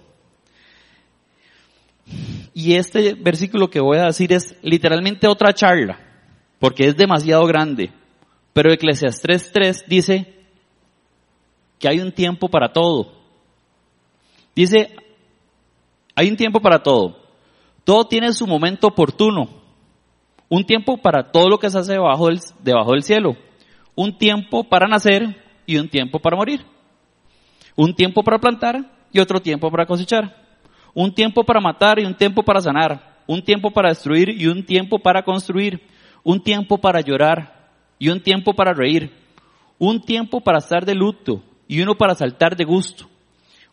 Y 2.55 2.75
este 2.75 3.15
versículo 3.15 3.71
que 3.71 3.81
voy 3.81 3.99
a 3.99 4.07
decir 4.07 4.33
es 4.33 4.55
literalmente 4.63 5.27
otra 5.27 5.53
charla, 5.55 5.99
porque 6.59 6.87
es 6.87 6.97
demasiado 6.97 7.47
grande. 7.47 7.93
Pero 8.53 8.73
Eclesiastes 8.73 9.53
3.3 9.53 9.87
dice 9.87 10.35
que 11.79 11.89
hay 11.89 12.01
un 12.01 12.13
tiempo 12.13 12.49
para 12.49 12.73
todo. 12.73 13.13
Dice, 14.55 14.95
hay 16.15 16.29
un 16.29 16.37
tiempo 16.37 16.61
para 16.61 16.83
todo. 16.83 17.17
Todo 17.85 18.07
tiene 18.07 18.33
su 18.33 18.47
momento 18.47 18.89
oportuno. 18.89 19.49
Un 20.49 20.65
tiempo 20.65 20.99
para 20.99 21.33
todo 21.33 21.49
lo 21.49 21.59
que 21.59 21.71
se 21.71 21.79
hace 21.79 21.93
debajo 21.93 22.29
del, 22.29 22.41
debajo 22.61 22.93
del 22.93 23.03
cielo. 23.03 23.37
Un 23.95 24.17
tiempo 24.19 24.65
para 24.65 24.87
nacer 24.87 25.43
y 25.67 25.79
un 25.79 25.89
tiempo 25.89 26.19
para 26.19 26.37
morir. 26.37 26.65
Un 27.75 27.95
tiempo 27.95 28.23
para 28.23 28.39
plantar 28.39 28.93
y 29.11 29.19
otro 29.19 29.41
tiempo 29.41 29.71
para 29.71 29.87
cosechar. 29.87 30.37
Un 30.95 31.15
tiempo 31.15 31.43
para 31.43 31.61
matar 31.61 31.99
y 31.99 32.05
un 32.05 32.15
tiempo 32.15 32.43
para 32.43 32.61
sanar. 32.61 33.23
Un 33.27 33.43
tiempo 33.43 33.71
para 33.71 33.89
destruir 33.89 34.29
y 34.29 34.47
un 34.47 34.65
tiempo 34.67 34.99
para 34.99 35.23
construir. 35.23 35.81
Un 36.23 36.43
tiempo 36.43 36.77
para 36.77 37.01
llorar 37.01 37.62
y 38.03 38.09
un 38.09 38.21
tiempo 38.21 38.53
para 38.53 38.73
reír. 38.73 39.13
Un 39.79 40.01
tiempo 40.01 40.41
para 40.41 40.59
estar 40.59 40.85
de 40.85 40.97
luto 40.97 41.41
y 41.69 41.81
uno 41.83 41.95
para 41.95 42.17
saltar 42.17 42.57
de 42.57 42.65
gusto. 42.65 43.09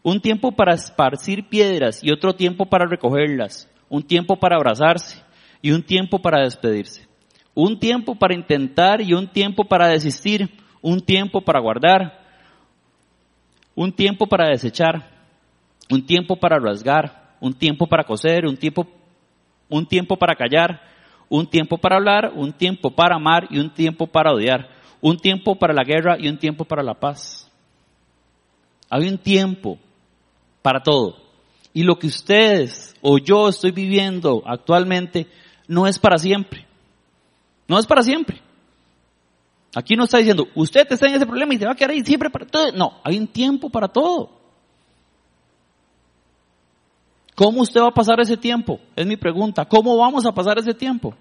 Un 0.04 0.22
tiempo 0.22 0.52
para 0.52 0.76
esparcir 0.76 1.50
piedras 1.50 2.04
y 2.04 2.12
otro 2.12 2.34
tiempo 2.34 2.68
para 2.68 2.86
recogerlas. 2.86 3.68
Un 3.90 4.04
tiempo 4.04 4.36
para 4.36 4.58
abrazarse 4.58 5.24
y 5.64 5.72
un 5.72 5.82
tiempo 5.82 6.20
para 6.20 6.44
despedirse. 6.44 7.08
Un 7.56 7.80
tiempo 7.80 8.14
para 8.14 8.36
intentar 8.36 9.02
y 9.02 9.14
un 9.14 9.28
tiempo 9.28 9.64
para 9.64 9.88
desistir. 9.88 10.48
Un 10.80 11.02
tiempo 11.02 11.42
para 11.42 11.60
guardar. 11.60 12.20
Un 13.74 13.92
tiempo 13.92 14.28
para 14.28 14.50
desechar 14.50 15.20
un 15.90 16.06
tiempo 16.06 16.36
para 16.36 16.60
rasgar, 16.60 17.36
un 17.40 17.54
tiempo 17.54 17.88
para 17.88 18.04
coser, 18.04 18.46
un 18.46 18.56
tiempo, 18.56 18.88
un 19.70 19.88
tiempo 19.88 20.18
para 20.18 20.36
callar, 20.36 20.82
un 21.30 21.48
tiempo 21.48 21.78
para 21.78 21.98
hablar, 21.98 22.34
un 22.36 22.52
tiempo 22.52 22.92
para 22.92 23.16
amar 23.16 23.48
y 23.50 23.60
un 23.60 23.70
tiempo 23.70 24.08
para 24.08 24.34
odiar, 24.34 24.70
un 25.00 25.18
tiempo 25.18 25.56
para 25.56 25.74
la 25.74 25.84
guerra 25.84 26.18
y 26.20 26.28
un 26.28 26.38
tiempo 26.38 26.66
para 26.66 26.84
la 26.84 26.96
paz. 26.96 27.50
Hay 28.90 29.08
un 29.08 29.18
tiempo 29.18 29.78
para 30.62 30.82
todo. 30.82 31.18
Y 31.74 31.84
lo 31.84 31.98
que 32.00 32.08
ustedes 32.08 32.96
o 33.02 33.20
yo 33.20 33.50
estoy 33.50 33.72
viviendo 33.72 34.42
actualmente 34.46 35.28
no 35.68 35.86
es 35.86 36.00
para 36.00 36.18
siempre. 36.18 36.66
No 37.68 37.78
es 37.78 37.86
para 37.86 38.02
siempre. 38.02 38.42
Aquí 39.76 39.96
no 39.96 40.06
está 40.06 40.18
diciendo, 40.18 40.48
usted 40.56 40.88
está 40.90 41.08
en 41.08 41.14
ese 41.14 41.28
problema 41.28 41.54
y 41.54 41.60
se 41.60 41.66
va 41.66 41.74
a 41.74 41.76
quedar 41.76 41.92
ahí 41.92 42.04
siempre 42.04 42.32
para 42.32 42.48
todo. 42.48 42.72
No, 42.72 43.00
hay 43.04 43.20
un 43.20 43.28
tiempo 43.28 43.70
para 43.70 43.88
todo. 43.88 44.39
¿Cómo 47.40 47.62
usted 47.62 47.80
va 47.80 47.88
a 47.88 47.92
pasar 47.92 48.20
ese 48.20 48.36
tiempo? 48.36 48.82
Es 48.98 49.08
mi 49.08 49.16
pregunta. 49.16 49.64
¿Cómo 49.64 49.96
vamos 49.96 50.26
a 50.26 50.34
pasar 50.34 50.60
ese 50.60 50.74
tiempo? 50.74 51.14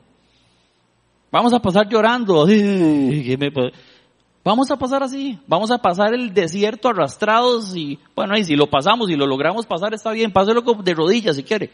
Vamos 1.31 1.55
a 1.55 1.61
pasar 1.61 1.89
llorando. 1.89 2.45
Vamos 4.45 4.69
a 4.73 4.77
pasar 4.77 5.05
así. 5.05 5.39
Vamos 5.47 5.71
a 5.71 5.79
pasar 5.79 6.15
el 6.15 6.35
desierto 6.35 6.89
arrastrados 6.89 7.77
y, 7.77 8.01
bueno, 8.17 8.37
y 8.37 8.43
si 8.43 8.57
lo 8.57 8.69
pasamos 8.69 9.09
y 9.11 9.15
lo 9.15 9.29
logramos 9.29 9.65
pasar 9.65 9.95
está 9.95 10.11
bien. 10.11 10.33
Páselo 10.33 10.63
de 10.63 10.93
rodillas 10.93 11.37
si 11.37 11.45
quiere. 11.45 11.71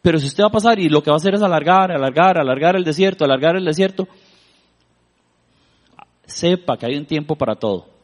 Pero 0.00 0.20
si 0.20 0.28
usted 0.28 0.44
va 0.44 0.48
a 0.48 0.52
pasar 0.52 0.78
y 0.78 0.88
lo 0.88 1.02
que 1.02 1.10
va 1.10 1.14
a 1.14 1.16
hacer 1.16 1.34
es 1.34 1.42
alargar, 1.42 1.90
alargar, 1.90 2.38
alargar 2.38 2.76
el 2.76 2.84
desierto, 2.84 3.24
alargar 3.24 3.56
el 3.56 3.64
desierto, 3.64 4.06
sepa 6.24 6.76
que 6.76 6.86
hay 6.86 6.96
un 6.96 7.06
tiempo 7.06 7.34
para 7.34 7.56
todo 7.56 7.95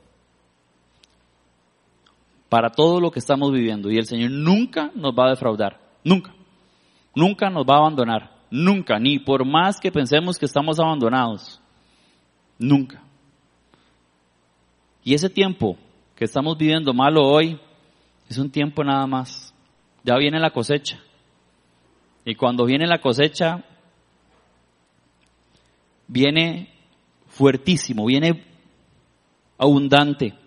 para 2.53 2.69
todo 2.69 3.01
lo 3.01 3.11
que 3.11 3.19
estamos 3.19 3.51
viviendo. 3.51 3.91
Y 3.91 3.97
el 3.97 4.05
Señor 4.05 4.31
nunca 4.31 4.91
nos 4.95 5.15
va 5.15 5.29
a 5.29 5.31
defraudar. 5.31 5.81
Nunca. 6.05 6.35
Nunca 7.15 7.49
nos 7.49 7.65
va 7.65 7.77
a 7.77 7.79
abandonar. 7.79 8.31
Nunca. 8.51 8.99
Ni 8.99 9.19
por 9.19 9.47
más 9.47 9.81
que 9.81 9.91
pensemos 9.91 10.39
que 10.39 10.45
estamos 10.45 10.79
abandonados. 10.79 11.63
Nunca. 12.59 13.03
Y 15.03 15.15
ese 15.15 15.31
tiempo 15.31 15.79
que 16.15 16.27
estamos 16.27 16.59
viviendo 16.59 16.93
malo 16.93 17.27
hoy 17.27 17.59
es 18.29 18.37
un 18.37 18.51
tiempo 18.51 18.85
nada 18.85 19.07
más. 19.07 19.55
Ya 20.05 20.19
viene 20.19 20.39
la 20.39 20.51
cosecha. 20.51 21.01
Y 22.27 22.35
cuando 22.35 22.67
viene 22.67 22.87
la 22.87 23.01
cosecha, 23.01 23.65
viene 26.07 26.69
fuertísimo, 27.29 28.05
viene 28.05 28.45
abundante. 29.57 30.42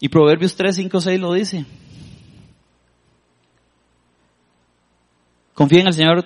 Y 0.00 0.08
Proverbios 0.08 0.56
3, 0.56 0.74
5, 0.74 1.00
6 1.00 1.20
lo 1.20 1.34
dice. 1.34 1.66
Confía 5.54 5.82
en 5.82 5.88
el 5.88 5.92
Señor 5.92 6.24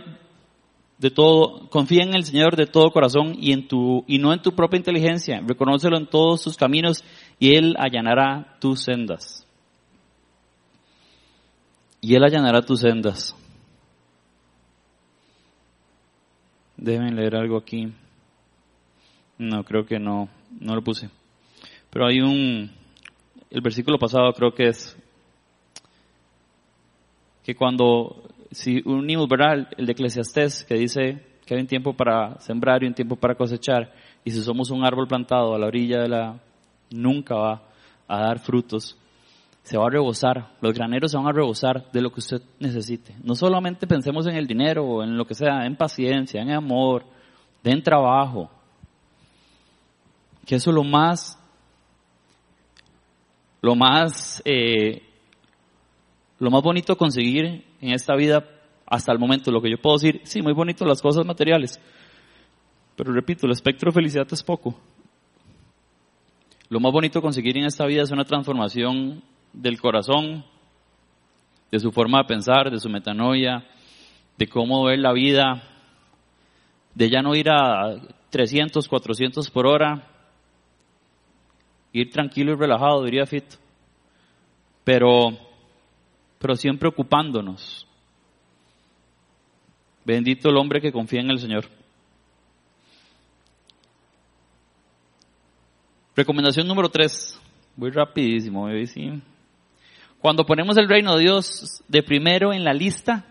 de 0.99 1.11
todo, 1.11 1.69
confía 1.69 2.05
en 2.05 2.15
el 2.15 2.25
Señor 2.25 2.55
de 2.55 2.67
todo 2.67 2.93
corazón 2.93 3.37
y 3.37 3.53
en 3.53 3.67
tu, 3.67 4.05
y 4.07 4.19
no 4.19 4.33
en 4.33 4.41
tu 4.41 4.53
propia 4.53 4.79
inteligencia. 4.79 5.43
Reconócelo 5.45 5.99
en 5.99 6.07
todos 6.07 6.45
tus 6.45 6.57
caminos 6.57 7.05
y 7.41 7.57
Él 7.57 7.75
allanará 7.77 8.57
tus 8.61 8.85
sendas. 8.85 9.45
Y 12.01 12.15
Él 12.15 12.23
allanará 12.23 12.63
tus 12.63 12.81
sendas. 12.81 13.35
Deben 16.77 17.17
leer 17.17 17.35
algo 17.35 17.57
aquí. 17.57 17.93
No, 19.37 19.65
creo 19.65 19.85
que 19.85 19.99
no, 19.99 20.29
no 20.61 20.77
lo 20.77 20.83
puse. 20.83 21.11
Pero 21.91 22.07
hay 22.07 22.21
un, 22.21 22.71
el 23.55 23.61
versículo 23.61 23.99
pasado 23.99 24.33
creo 24.33 24.53
que 24.53 24.67
es 24.67 24.97
que 27.45 27.55
cuando, 27.55 28.25
si 28.51 28.83
unimos, 28.85 29.29
¿verdad? 29.29 29.69
El 29.79 29.87
de 29.87 29.93
Eclesiastés 29.93 30.65
que 30.65 30.75
dice 30.75 31.25
que 31.47 31.55
hay 31.55 31.61
un 31.61 31.69
tiempo 31.69 31.93
para 31.95 32.41
sembrar 32.41 32.83
y 32.83 32.89
un 32.89 32.95
tiempo 32.95 33.15
para 33.15 33.37
cosechar, 33.37 33.93
y 34.25 34.33
si 34.33 34.43
somos 34.43 34.71
un 34.71 34.85
árbol 34.85 35.07
plantado 35.07 35.55
a 35.55 35.59
la 35.59 35.67
orilla 35.67 36.01
de 36.01 36.09
la, 36.09 36.41
nunca 36.91 37.37
va 37.37 37.63
a 38.09 38.19
dar 38.23 38.41
frutos, 38.41 38.99
se 39.63 39.79
va 39.79 39.87
a 39.87 39.91
rebosar, 39.91 40.51
los 40.61 40.75
graneros 40.75 41.13
se 41.13 41.17
van 41.17 41.29
a 41.29 41.33
rebosar 41.33 41.93
de 41.93 42.01
lo 42.01 42.11
que 42.11 42.21
usted 42.21 42.43
necesite. 42.59 43.15
No 43.23 43.37
solamente 43.37 43.87
pensemos 43.87 44.27
en 44.27 44.35
el 44.35 44.49
dinero 44.49 44.85
o 44.85 45.05
en 45.05 45.17
lo 45.17 45.27
que 45.27 45.35
sea, 45.35 45.65
en 45.65 45.77
paciencia, 45.77 46.43
en 46.43 46.51
amor, 46.51 47.05
en 47.63 47.83
trabajo, 47.85 48.51
que 50.45 50.57
eso 50.57 50.71
es 50.71 50.75
lo 50.75 50.83
más 50.83 51.39
lo 53.65 53.75
más, 53.75 54.43
eh, 54.45 55.01
lo 56.39 56.51
más 56.51 56.63
bonito 56.63 56.99
conseguir 56.99 57.65
en 57.81 57.95
esta 57.95 58.15
vida 58.15 58.47
hasta 58.85 59.11
el 59.11 59.19
momento, 59.19 59.51
lo 59.51 59.63
que 59.63 59.71
yo 59.71 59.79
puedo 59.81 59.97
decir, 59.97 60.21
sí, 60.25 60.43
muy 60.43 60.53
bonito 60.53 60.85
las 60.85 61.01
cosas 61.01 61.25
materiales, 61.25 61.81
pero 62.95 63.11
repito, 63.11 63.47
el 63.47 63.53
espectro 63.53 63.91
de 63.91 63.95
felicidad 63.95 64.27
es 64.31 64.43
poco. 64.43 64.79
Lo 66.69 66.79
más 66.79 66.93
bonito 66.93 67.23
conseguir 67.23 67.57
en 67.57 67.65
esta 67.65 67.87
vida 67.87 68.03
es 68.03 68.11
una 68.11 68.27
transformación 68.27 69.23
del 69.55 69.81
corazón, 69.81 70.45
de 71.71 71.81
su 71.81 71.91
forma 71.91 72.19
de 72.19 72.25
pensar, 72.25 72.71
de 72.71 72.79
su 72.79 72.91
metanoia, 72.91 73.65
de 74.37 74.47
cómo 74.47 74.85
ver 74.85 74.99
la 74.99 75.15
vida, 75.15 75.63
de 76.95 77.09
ya 77.09 77.23
no 77.23 77.35
ir 77.35 77.49
a 77.49 77.97
300, 78.29 78.87
400 78.87 79.49
por 79.49 79.67
hora, 79.67 80.14
ir 81.95 82.11
tranquilo 82.11 82.53
y 82.53 82.57
relajado, 82.57 83.05
diría 83.05 83.25
Fito, 83.25 83.57
pero, 84.83 85.31
pero 86.39 86.57
siempre 86.57 86.89
ocupándonos. 86.89 87.87
Bendito 90.05 90.51
el 90.51 90.57
hombre 90.57 90.83
que 90.83 90.93
confía 90.93 91.21
en 91.21 91.31
el 91.31 91.39
Señor. 91.39 91.65
Recomendación 96.15 96.67
número 96.67 96.91
tres. 96.91 97.41
Voy 97.77 97.91
rapidísimo, 97.91 98.69
¿sí? 98.87 99.23
Cuando 100.21 100.45
ponemos 100.45 100.77
el 100.77 100.89
reino 100.89 101.17
de 101.17 101.23
Dios 101.23 101.83
de 101.89 102.03
primero 102.03 102.53
en 102.53 102.65
la 102.65 102.73
lista, 102.73 103.25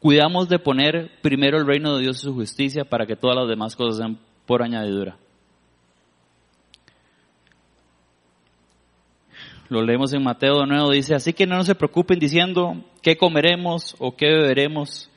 cuidamos 0.00 0.48
de 0.48 0.58
poner 0.58 1.12
primero 1.22 1.58
el 1.58 1.66
reino 1.66 1.96
de 1.96 2.02
Dios 2.02 2.18
y 2.18 2.22
su 2.22 2.34
justicia 2.34 2.84
para 2.84 3.06
que 3.06 3.16
todas 3.16 3.36
las 3.36 3.48
demás 3.48 3.76
cosas 3.76 3.98
sean 3.98 4.18
por 4.46 4.62
añadidura. 4.62 5.16
Lo 9.68 9.82
leemos 9.82 10.12
en 10.12 10.22
Mateo 10.22 10.60
de 10.60 10.66
nuevo, 10.66 10.90
dice, 10.90 11.14
así 11.14 11.32
que 11.32 11.46
no 11.46 11.64
se 11.64 11.74
preocupen 11.74 12.18
diciendo 12.18 12.84
qué 13.02 13.16
comeremos 13.16 13.96
o 13.98 14.14
qué 14.14 14.26
beberemos, 14.26 15.10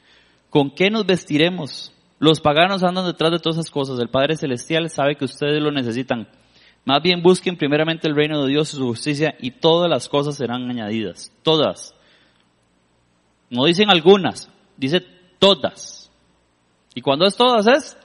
con 0.50 0.72
qué 0.72 0.90
nos 0.90 1.06
vestiremos. 1.06 1.94
Los 2.20 2.40
paganos 2.40 2.84
andan 2.84 3.06
detrás 3.06 3.32
de 3.32 3.40
todas 3.40 3.58
esas 3.58 3.70
cosas. 3.70 4.00
El 4.00 4.10
Padre 4.10 4.38
Celestial 4.38 4.90
sabe 4.90 5.16
que 5.16 5.26
ustedes 5.26 5.62
lo 5.62 5.72
necesitan. 5.72 6.28
Más 6.86 7.02
bien 7.02 7.22
busquen 7.22 7.58
primeramente 7.58 8.08
el 8.08 8.16
reino 8.16 8.42
de 8.42 8.50
Dios 8.50 8.74
y 8.74 8.78
su 8.78 8.88
justicia 8.88 9.36
y 9.40 9.52
todas 9.52 9.90
las 9.90 10.08
cosas 10.08 10.38
serán 10.38 10.70
añadidas. 10.70 11.32
Todas. 11.44 11.94
No 13.50 13.66
dicen 13.66 13.90
algunas, 13.90 14.50
dice 14.78 15.02
todas. 15.38 16.12
Y 16.96 17.02
cuando 17.02 17.26
es 17.26 17.36
todas 17.36 17.68
es 17.68 17.98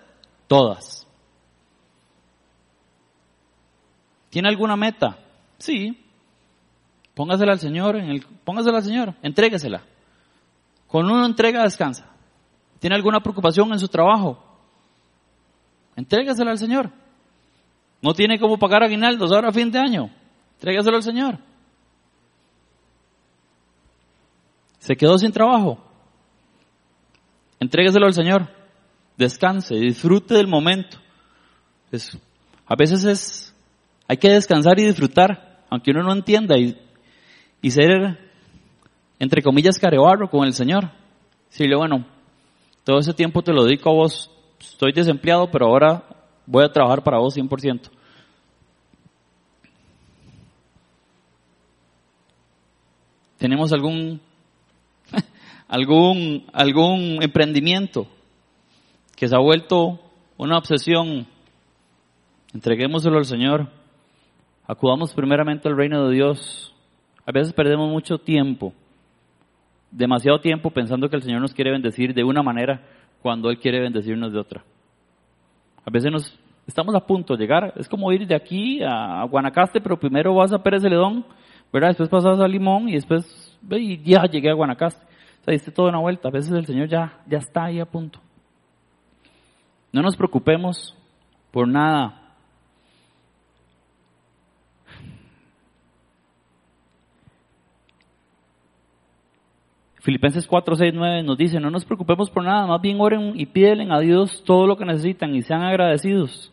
todas. 0.48 1.06
¿Tiene 4.28 4.48
alguna 4.48 4.76
meta? 4.76 5.18
Sí. 5.58 6.01
Póngasela 7.14 7.52
al 7.52 7.60
Señor, 7.60 7.96
en 7.96 8.10
el, 8.10 8.26
póngasela 8.44 8.78
al 8.78 8.84
Señor, 8.84 9.14
entréguesela. 9.22 9.82
Con 10.86 11.10
una 11.10 11.26
entrega 11.26 11.62
descansa. 11.62 12.06
¿Tiene 12.78 12.96
alguna 12.96 13.20
preocupación 13.20 13.72
en 13.72 13.78
su 13.78 13.88
trabajo? 13.88 14.42
Entrégasela 15.96 16.50
al 16.50 16.58
Señor. 16.58 16.90
No 18.00 18.14
tiene 18.14 18.38
cómo 18.38 18.58
pagar 18.58 18.82
aguinaldos 18.82 19.30
ahora 19.30 19.50
a 19.50 19.52
fin 19.52 19.70
de 19.70 19.78
año. 19.78 20.10
Entrégaselo 20.54 20.96
al 20.96 21.02
Señor. 21.02 21.38
Se 24.78 24.96
quedó 24.96 25.16
sin 25.18 25.32
trabajo. 25.32 25.78
Entrégaselo 27.60 28.06
al 28.06 28.14
Señor. 28.14 28.48
Descanse, 29.16 29.76
disfrute 29.76 30.34
del 30.34 30.48
momento. 30.48 30.98
a 32.66 32.74
veces 32.74 33.04
es, 33.04 33.54
hay 34.08 34.16
que 34.16 34.30
descansar 34.30 34.80
y 34.80 34.86
disfrutar, 34.86 35.64
aunque 35.70 35.92
uno 35.92 36.02
no 36.02 36.12
entienda 36.12 36.58
y, 36.58 36.76
y 37.62 37.70
ser, 37.70 38.18
entre 39.20 39.40
comillas, 39.40 39.78
carebarro 39.78 40.28
con 40.28 40.44
el 40.44 40.52
Señor. 40.52 40.90
Decirle, 41.48 41.76
bueno, 41.76 42.04
todo 42.84 42.98
ese 42.98 43.14
tiempo 43.14 43.40
te 43.42 43.52
lo 43.52 43.64
dedico 43.64 43.88
a 43.90 43.94
vos. 43.94 44.30
Estoy 44.60 44.92
desempleado, 44.92 45.48
pero 45.50 45.66
ahora 45.66 46.04
voy 46.44 46.64
a 46.64 46.72
trabajar 46.72 47.02
para 47.04 47.18
vos 47.18 47.36
100%. 47.36 47.88
¿Tenemos 53.38 53.72
algún, 53.72 54.20
algún, 55.68 56.44
algún 56.52 57.22
emprendimiento 57.22 58.06
que 59.16 59.28
se 59.28 59.36
ha 59.36 59.40
vuelto 59.40 60.00
una 60.36 60.58
obsesión? 60.58 61.26
Entreguémoselo 62.54 63.18
al 63.18 63.24
Señor. 63.24 63.68
Acudamos 64.66 65.12
primeramente 65.12 65.68
al 65.68 65.76
reino 65.76 66.08
de 66.08 66.14
Dios. 66.14 66.71
A 67.24 67.32
veces 67.32 67.52
perdemos 67.52 67.90
mucho 67.90 68.18
tiempo 68.18 68.72
demasiado 69.92 70.40
tiempo 70.40 70.70
pensando 70.70 71.08
que 71.08 71.16
el 71.16 71.22
Señor 71.22 71.40
nos 71.40 71.54
quiere 71.54 71.70
bendecir 71.70 72.14
de 72.14 72.24
una 72.24 72.42
manera 72.42 72.80
cuando 73.20 73.50
Él 73.50 73.58
quiere 73.58 73.78
bendecirnos 73.78 74.32
de 74.32 74.40
otra. 74.40 74.64
A 75.84 75.90
veces 75.90 76.10
nos 76.10 76.38
estamos 76.66 76.94
a 76.94 77.06
punto 77.06 77.36
de 77.36 77.42
llegar, 77.42 77.74
es 77.76 77.88
como 77.88 78.10
ir 78.12 78.26
de 78.26 78.34
aquí 78.34 78.82
a, 78.82 79.22
Guanacaste, 79.24 79.80
pero 79.80 79.98
primero 79.98 80.34
vas 80.34 80.52
a 80.52 80.62
Pérez 80.62 80.82
Celedón, 80.82 81.24
¿verdad? 81.72 81.88
Después 81.88 82.08
pasas 82.08 82.40
a 82.40 82.48
Limón 82.48 82.88
y 82.88 82.94
después 82.94 83.58
y 83.70 84.02
ya 84.02 84.24
llegué 84.24 84.50
a 84.50 84.54
Guanacaste. 84.54 85.04
O 85.04 85.44
sea, 85.44 85.52
diste 85.52 85.70
toda 85.70 85.90
una 85.90 85.98
vuelta. 85.98 86.28
A 86.28 86.32
veces 86.32 86.52
el 86.52 86.66
Señor 86.66 86.88
ya, 86.88 87.20
ya 87.26 87.38
está 87.38 87.64
ahí 87.64 87.80
a 87.80 87.84
punto. 87.84 88.20
No 89.92 90.00
nos 90.00 90.16
preocupemos 90.16 90.96
por 91.50 91.68
nada. 91.68 92.21
Filipenses 100.02 100.48
4, 100.48 100.74
6, 100.74 100.92
9 100.94 101.22
nos 101.22 101.38
dice, 101.38 101.60
no 101.60 101.70
nos 101.70 101.84
preocupemos 101.84 102.28
por 102.28 102.42
nada, 102.42 102.66
más 102.66 102.80
bien 102.80 103.00
oren 103.00 103.34
y 103.36 103.46
pídenle 103.46 103.86
a 103.88 104.00
Dios 104.00 104.42
todo 104.44 104.66
lo 104.66 104.76
que 104.76 104.84
necesitan 104.84 105.32
y 105.32 105.42
sean 105.42 105.62
agradecidos. 105.62 106.52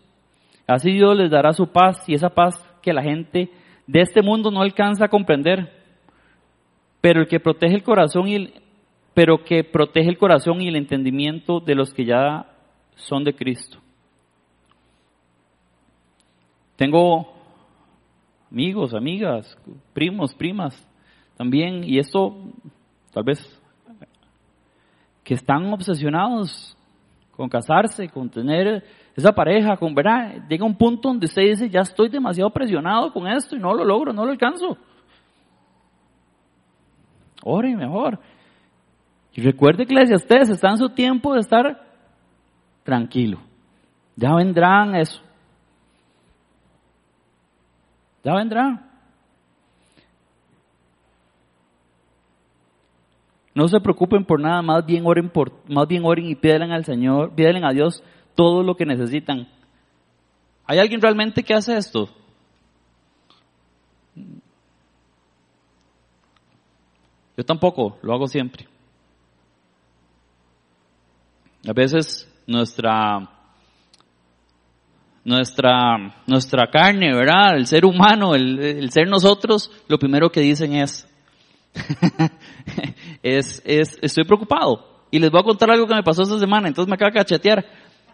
Así 0.67 0.91
Dios 0.91 1.17
les 1.17 1.31
dará 1.31 1.51
su 1.53 1.67
paz 1.67 1.97
y 2.07 2.13
esa 2.13 2.29
paz 2.29 2.63
que 2.83 2.93
la 2.93 3.01
gente 3.01 3.49
de 3.87 4.01
este 4.01 4.21
mundo 4.21 4.51
no 4.51 4.61
alcanza 4.61 5.05
a 5.05 5.09
comprender. 5.09 5.67
Pero 7.01 7.21
el 7.21 7.27
que 7.27 7.39
protege 7.39 7.73
el 7.73 7.81
corazón 7.81 8.27
y 8.27 8.53
pero 9.15 9.43
que 9.43 9.63
protege 9.63 10.09
el 10.09 10.19
corazón 10.19 10.61
y 10.61 10.67
el 10.67 10.75
entendimiento 10.75 11.59
de 11.59 11.73
los 11.73 11.91
que 11.91 12.05
ya 12.05 12.45
son 12.95 13.23
de 13.23 13.33
Cristo. 13.33 13.79
Tengo 16.75 17.33
amigos, 18.51 18.93
amigas, 18.93 19.57
primos, 19.93 20.35
primas 20.35 20.87
también, 21.35 21.83
y 21.83 21.97
esto 21.97 22.37
tal 23.11 23.23
vez, 23.23 23.61
que 25.23 25.33
están 25.33 25.71
obsesionados 25.73 26.75
con 27.35 27.47
casarse, 27.47 28.09
con 28.09 28.29
tener 28.29 28.83
esa 29.15 29.31
pareja, 29.31 29.77
con 29.77 29.93
verdad, 29.93 30.47
llega 30.49 30.65
un 30.65 30.75
punto 30.75 31.09
donde 31.09 31.25
usted 31.25 31.43
dice, 31.43 31.69
ya 31.69 31.81
estoy 31.81 32.09
demasiado 32.09 32.49
presionado 32.49 33.11
con 33.13 33.27
esto 33.27 33.55
y 33.55 33.59
no 33.59 33.73
lo 33.73 33.85
logro, 33.85 34.11
no 34.13 34.25
lo 34.25 34.31
alcanzo. 34.31 34.77
Ore 37.43 37.75
mejor. 37.75 38.19
Y 39.33 39.41
recuerde, 39.41 39.85
ustedes 40.15 40.49
está 40.49 40.69
en 40.69 40.77
su 40.77 40.89
tiempo 40.89 41.33
de 41.33 41.39
estar 41.39 41.85
tranquilo. 42.83 43.39
Ya 44.15 44.33
vendrán 44.35 44.95
eso. 44.95 45.21
Ya 48.23 48.33
vendrán. 48.33 48.88
No 53.59 53.67
se 53.67 53.81
preocupen 53.81 54.23
por 54.23 54.39
nada, 54.39 54.61
más 54.61 54.85
bien 54.85 55.05
oren 55.05 55.29
por, 55.29 55.51
más 55.67 55.85
bien 55.85 56.05
oren 56.05 56.27
y 56.27 56.35
pídanle 56.35 56.73
al 56.73 56.85
Señor, 56.85 57.35
pídanle 57.35 57.59
a 57.67 57.73
Dios 57.73 58.01
todo 58.33 58.63
lo 58.63 58.77
que 58.77 58.85
necesitan. 58.85 59.49
¿Hay 60.65 60.79
alguien 60.79 61.01
realmente 61.01 61.43
que 61.43 61.53
hace 61.53 61.75
esto? 61.75 62.07
Yo 67.35 67.43
tampoco, 67.43 67.97
lo 68.01 68.13
hago 68.13 68.27
siempre. 68.27 68.65
A 71.67 71.73
veces 71.73 72.33
nuestra 72.47 73.29
nuestra 75.25 76.23
nuestra 76.25 76.67
carne, 76.71 77.13
¿verdad? 77.13 77.57
El 77.57 77.67
ser 77.67 77.83
humano, 77.83 78.35
el, 78.35 78.57
el 78.57 78.89
ser 78.91 79.09
nosotros, 79.09 79.69
lo 79.89 79.99
primero 79.99 80.31
que 80.31 80.39
dicen 80.39 80.75
es 80.75 81.05
es, 83.23 83.61
es, 83.65 83.97
estoy 84.01 84.23
preocupado. 84.25 84.85
Y 85.11 85.19
les 85.19 85.31
voy 85.31 85.39
a 85.39 85.43
contar 85.43 85.71
algo 85.71 85.87
que 85.87 85.95
me 85.95 86.03
pasó 86.03 86.21
esta 86.21 86.37
semana, 86.37 86.67
entonces 86.67 86.89
me 86.89 86.95
acaba 86.95 87.11
de 87.11 87.17
cachetear. 87.17 87.65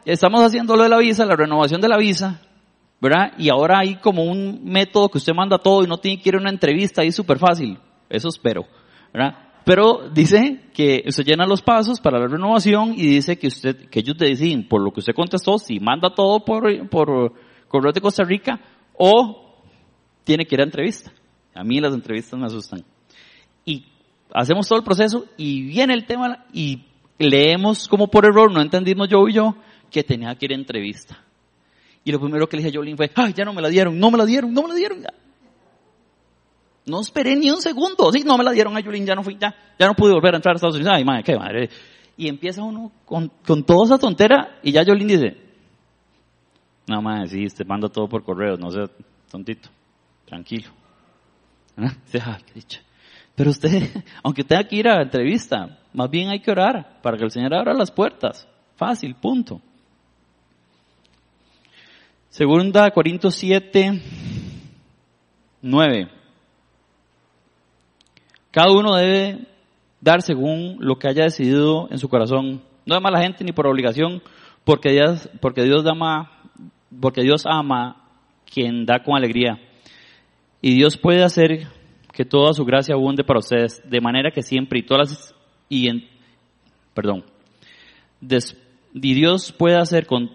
Estamos 0.06 0.42
haciendo 0.42 0.76
lo 0.76 0.84
de 0.84 0.90
la 0.90 0.98
visa, 0.98 1.26
la 1.26 1.36
renovación 1.36 1.82
de 1.82 1.90
la 1.90 1.98
visa, 1.98 2.42
¿verdad? 3.02 3.34
Y 3.38 3.50
ahora 3.50 3.80
hay 3.80 3.96
como 3.96 4.24
un 4.24 4.64
método 4.64 5.10
que 5.10 5.18
usted 5.18 5.34
manda 5.34 5.58
todo 5.58 5.84
y 5.84 5.88
no 5.88 5.98
tiene 5.98 6.22
que 6.22 6.30
ir 6.30 6.36
a 6.36 6.40
una 6.40 6.50
entrevista 6.50 7.02
ahí 7.02 7.12
súper 7.12 7.40
fácil. 7.40 7.78
Eso 8.10 8.30
espero, 8.30 8.66
¿verdad? 9.14 9.46
Pero 9.66 10.10
dice 10.14 10.70
que 10.74 11.04
usted 11.08 11.26
llena 11.26 11.48
los 11.48 11.64
pasos 11.64 12.00
para 12.00 12.20
la 12.20 12.28
renovación 12.28 12.94
y 12.96 13.08
dice 13.08 13.38
que 13.38 13.48
usted, 13.48 13.90
que 13.90 14.00
ellos 14.00 14.16
deciden 14.16 14.68
por 14.68 14.80
lo 14.82 14.92
que 14.92 15.00
usted 15.00 15.16
contestó, 15.16 15.58
si 15.58 15.80
manda 15.80 16.14
todo 16.14 16.46
por, 16.46 16.88
por 16.88 17.34
correo 17.68 17.92
de 17.92 18.00
Costa 18.00 18.24
Rica 18.24 18.62
o 18.94 19.60
tiene 20.24 20.46
que 20.46 20.56
ir 20.56 20.62
a 20.62 20.66
entrevista. 20.66 21.12
A 21.56 21.64
mí 21.64 21.80
las 21.80 21.96
entrevistas 21.96 22.40
me 22.40 22.46
asustan 22.46 22.86
y 23.66 23.86
hacemos 24.34 24.68
todo 24.68 24.80
el 24.80 24.86
proceso 24.86 25.26
y 25.38 25.64
viene 25.64 25.94
el 25.94 26.06
tema 26.06 26.46
y 26.54 26.84
leemos 27.18 27.88
como 27.88 28.08
por 28.08 28.26
error, 28.26 28.52
no 28.52 28.62
entendimos 28.62 29.08
yo 29.10 29.28
y 29.28 29.34
yo, 29.34 29.56
que 29.90 30.04
tenía 30.04 30.36
que 30.36 30.46
ir 30.46 30.52
a 30.52 30.56
entrevista. 30.56 31.18
Y 32.04 32.12
lo 32.12 32.20
primero 32.20 32.48
que 32.48 32.58
le 32.58 32.64
dije 32.64 32.76
a 32.76 32.80
Jolín 32.80 32.98
fue, 32.98 33.12
ay, 33.16 33.34
ya 33.34 33.46
no 33.46 33.54
me 33.54 33.62
la 33.62 33.70
dieron, 33.70 33.98
no 33.98 34.12
me 34.12 34.18
la 34.18 34.26
dieron, 34.26 34.54
no 34.54 34.62
me 34.64 34.70
la 34.70 34.76
dieron. 34.76 35.04
No 36.86 37.02
esperé 37.02 37.36
ni 37.36 37.50
un 37.50 37.62
segundo, 37.62 38.12
sí, 38.12 38.24
no 38.24 38.38
me 38.38 38.44
la 38.44 38.52
dieron 38.52 38.78
a 38.78 38.84
Jolín, 38.84 39.06
ya 39.06 39.16
no 39.16 39.24
fui, 39.24 39.38
ya, 39.40 39.56
ya 39.80 39.88
no 39.88 39.96
pude 39.96 40.14
volver 40.14 40.36
a 40.36 40.38
entrar 40.38 40.54
a 40.54 40.58
Estados 40.58 40.76
Unidos. 40.76 40.94
Ay, 40.96 41.04
madre, 41.04 41.24
qué 41.24 41.36
madre. 41.36 41.70
Y 42.16 42.28
empieza 42.28 42.62
uno 42.62 42.92
con, 43.06 43.32
con 43.46 43.64
toda 43.64 43.86
esa 43.86 43.98
tontera 43.98 44.60
y 44.62 44.72
ya 44.72 44.86
Jolín 44.86 45.08
dice, 45.08 45.36
no 46.88 47.02
más, 47.02 47.32
sí, 47.32 47.48
te 47.48 47.66
mando 47.66 47.90
todo 47.90 48.08
por 48.08 48.24
correo, 48.24 48.56
no 48.58 48.70
sea 48.70 48.86
tontito, 49.32 49.70
tranquilo. 50.26 50.70
Dice, 51.76 52.22
ay, 52.24 52.42
qué 52.46 52.54
dicha. 52.54 52.85
Pero 53.36 53.50
usted, 53.52 53.90
aunque 54.24 54.44
tenga 54.44 54.64
que 54.64 54.78
ir 54.78 54.88
a 54.88 54.96
la 54.96 55.04
entrevista, 55.04 55.78
más 55.94 56.10
bien 56.10 56.30
hay 56.30 56.40
que 56.40 56.52
orar 56.52 57.02
para 57.02 57.18
que 57.18 57.24
el 57.24 57.32
Señor 57.32 57.54
abra 57.54 57.74
las 57.74 57.92
puertas. 57.92 58.48
Fácil, 58.76 59.16
punto. 59.16 59.62
Segunda 62.30 62.92
Corintios 62.92 63.36
7, 63.36 64.02
9. 65.62 66.10
Cada 68.52 68.72
uno 68.72 68.96
debe 68.96 69.48
dar 70.02 70.22
según 70.22 70.78
lo 70.80 70.98
que 70.98 71.08
haya 71.08 71.24
decidido 71.24 71.88
en 71.92 71.98
su 71.98 72.10
corazón. 72.10 72.62
No 72.86 72.96
de 72.96 73.02
mala 73.02 73.22
gente 73.22 73.44
ni 73.44 73.52
por 73.52 73.68
obligación, 73.68 74.22
porque 74.64 74.92
Dios, 74.92 75.30
porque 75.40 75.64
Dios 75.64 75.86
ama, 75.86 76.32
porque 77.00 77.22
Dios 77.22 77.46
ama 77.46 78.04
quien 78.46 78.86
da 78.86 79.02
con 79.02 79.16
alegría. 79.16 79.60
Y 80.62 80.76
Dios 80.76 80.98
puede 80.98 81.24
hacer 81.24 81.68
que 82.16 82.24
toda 82.24 82.54
su 82.54 82.64
gracia 82.64 82.96
abunde 82.96 83.26
para 83.26 83.40
ustedes, 83.40 83.84
de 83.88 84.00
manera 84.00 84.32
que 84.32 84.42
siempre 84.42 84.80
y 84.80 84.84
todas 84.84 85.36
y 85.68 85.90
en, 85.90 86.08
perdón, 86.94 87.26
y 88.94 89.14
Dios 89.14 89.52
puede 89.52 89.76
hacer 89.76 90.08
con, 90.08 90.32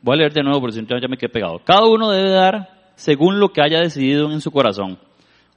voy 0.00 0.14
a 0.14 0.16
leer 0.16 0.32
de 0.32 0.42
nuevo 0.42 0.60
porque 0.60 0.76
si 0.76 0.82
no 0.82 0.98
ya 0.98 1.06
me 1.06 1.18
quedé 1.18 1.28
pegado. 1.28 1.60
Cada 1.62 1.86
uno 1.86 2.10
debe 2.10 2.30
dar 2.30 2.70
según 2.94 3.38
lo 3.38 3.50
que 3.50 3.60
haya 3.60 3.78
decidido 3.78 4.32
en 4.32 4.40
su 4.40 4.50
corazón, 4.50 4.98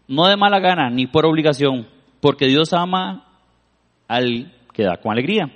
no 0.09 0.27
de 0.27 0.35
mala 0.35 0.59
gana 0.59 0.89
ni 0.89 1.07
por 1.07 1.25
obligación, 1.25 1.87
porque 2.19 2.47
Dios 2.47 2.73
ama 2.73 3.25
al 4.09 4.53
que 4.73 4.83
da 4.83 4.97
con 4.97 5.13
alegría. 5.13 5.53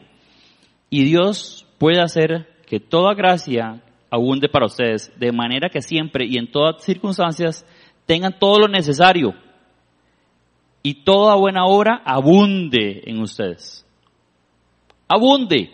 Y 0.90 1.04
Dios 1.04 1.68
puede 1.78 2.00
hacer 2.00 2.48
que 2.66 2.80
toda 2.80 3.16
gracia 3.16 3.82
abunde 4.10 4.48
para 4.48 4.68
ustedes, 4.68 5.12
de 5.20 5.34
manera 5.34 5.70
que 5.70 5.82
siempre 5.82 6.26
y 6.26 6.38
en 6.38 6.50
todas 6.50 6.82
circunstancias 6.86 7.66
tengan 8.06 8.40
todo 8.40 8.60
lo 8.60 8.68
necesario 8.70 9.36
y 10.86 10.94
toda 11.04 11.34
buena 11.34 11.66
obra 11.66 12.04
abunde 12.06 13.02
en 13.08 13.20
ustedes. 13.20 13.84
Abunde. 15.08 15.72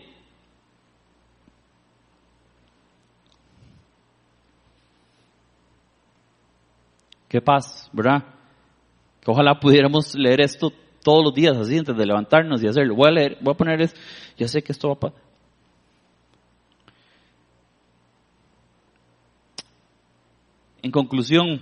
Qué 7.28 7.42
paz, 7.42 7.90
¿verdad? 7.92 8.24
Que 9.20 9.30
ojalá 9.30 9.60
pudiéramos 9.60 10.16
leer 10.16 10.40
esto 10.40 10.72
todos 11.04 11.26
los 11.26 11.34
días 11.34 11.58
así 11.58 11.78
antes 11.78 11.98
de 11.98 12.06
levantarnos 12.06 12.64
y 12.64 12.68
hacerlo. 12.68 12.96
Voy 12.96 13.10
a 13.10 13.12
leer, 13.12 13.38
voy 13.42 13.54
a 13.54 13.58
poner 13.58 13.82
es, 13.82 13.94
ya 14.38 14.48
sé 14.48 14.64
que 14.64 14.72
esto 14.72 14.96
va 14.96 15.10
a. 15.10 15.14
En 20.82 20.92
conclusión, 20.92 21.62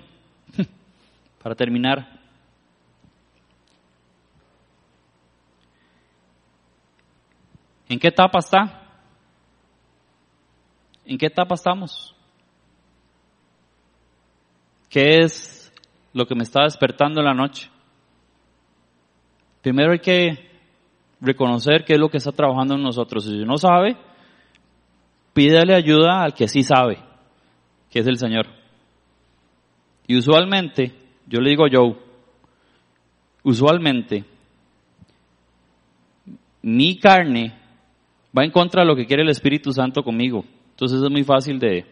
para 1.42 1.56
terminar, 1.56 2.19
¿en 7.90 8.00
qué 8.00 8.08
etapa 8.08 8.40
está? 8.40 8.84
¿En 11.06 11.18
qué 11.18 11.26
etapa 11.26 11.56
estamos? 11.56 12.16
¿Qué 14.90 15.18
es 15.20 15.74
lo 16.14 16.26
que 16.26 16.36
me 16.36 16.44
está 16.44 16.64
despertando 16.64 17.20
en 17.20 17.26
la 17.26 17.34
noche? 17.34 17.70
Primero 19.62 19.92
hay 19.92 20.00
que 20.00 20.50
reconocer 21.20 21.84
qué 21.84 21.94
es 21.94 22.00
lo 22.00 22.10
que 22.10 22.18
está 22.18 22.32
trabajando 22.32 22.76
en 22.76 22.84
nosotros. 22.84 23.26
Si 23.26 23.44
no 23.44 23.58
sabe, 23.58 23.98
pídele 25.34 25.76
ayuda 25.76 26.24
al 26.24 26.34
que 26.34 26.48
sí 26.48 26.64
sabe, 26.64 27.00
que 27.90 28.00
es 28.00 28.08
el 28.08 28.18
Señor. 28.18 28.48
Y 30.08 30.18
usualmente, 30.18 30.94
yo 31.28 31.40
le 31.40 31.50
digo 31.52 31.66
Joe, 31.72 31.96
usualmente, 33.44 34.26
mi 36.62 36.98
carne 36.98 37.59
va 38.38 38.46
en 38.46 38.52
contra 38.52 38.82
de 38.82 38.88
lo 38.88 38.96
que 38.96 39.06
quiere 39.06 39.24
el 39.24 39.30
Espíritu 39.30 39.72
Santo 39.72 40.04
conmigo. 40.04 40.46
Entonces 40.72 41.02
es 41.02 41.10
muy 41.10 41.24
fácil 41.24 41.60
de, 41.60 41.86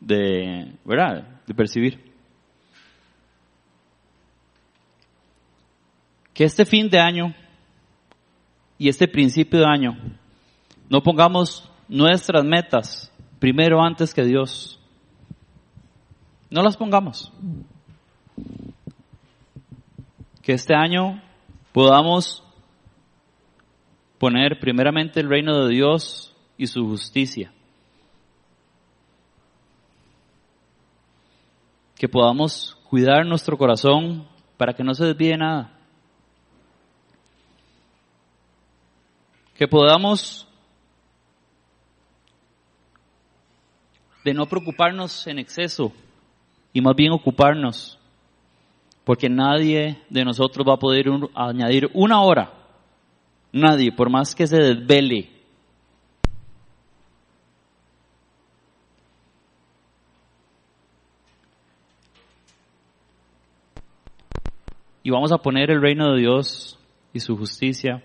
de, 0.00 0.72
¿verdad? 0.84 1.40
De 1.46 1.54
percibir. 1.54 2.14
que 6.34 6.44
este 6.44 6.66
fin 6.66 6.90
de 6.90 6.98
año 6.98 7.32
y 8.76 8.88
este 8.88 9.06
principio 9.06 9.60
de 9.60 9.66
año 9.66 9.96
no 10.90 11.00
pongamos 11.00 11.70
nuestras 11.88 12.44
metas 12.44 13.12
primero 13.38 13.80
antes 13.80 14.12
que 14.12 14.24
Dios. 14.24 14.80
No 16.50 16.62
las 16.62 16.76
pongamos. 16.76 17.32
Que 20.42 20.52
este 20.52 20.74
año 20.74 21.22
podamos 21.72 22.43
poner 24.18 24.58
primeramente 24.60 25.20
el 25.20 25.28
reino 25.28 25.64
de 25.64 25.74
Dios 25.74 26.34
y 26.56 26.66
su 26.66 26.86
justicia. 26.86 27.52
Que 31.96 32.08
podamos 32.08 32.76
cuidar 32.88 33.26
nuestro 33.26 33.56
corazón 33.56 34.26
para 34.56 34.72
que 34.72 34.84
no 34.84 34.94
se 34.94 35.04
desvíe 35.04 35.36
nada. 35.36 35.74
que 39.56 39.68
podamos 39.68 40.46
de 44.24 44.34
no 44.34 44.46
preocuparnos 44.46 45.26
en 45.26 45.38
exceso 45.38 45.92
y 46.72 46.80
más 46.80 46.96
bien 46.96 47.12
ocuparnos, 47.12 47.98
porque 49.04 49.28
nadie 49.28 50.02
de 50.10 50.24
nosotros 50.24 50.66
va 50.68 50.74
a 50.74 50.78
poder 50.78 51.06
añadir 51.34 51.88
una 51.94 52.22
hora, 52.22 52.52
nadie, 53.54 53.92
por 53.92 54.10
más 54.10 54.34
que 54.34 54.46
se 54.46 54.56
desvele. 54.56 55.30
Y 65.02 65.10
vamos 65.10 65.32
a 65.32 65.38
poner 65.38 65.70
el 65.70 65.80
reino 65.80 66.12
de 66.12 66.20
Dios 66.20 66.78
y 67.12 67.20
su 67.20 67.36
justicia 67.36 68.02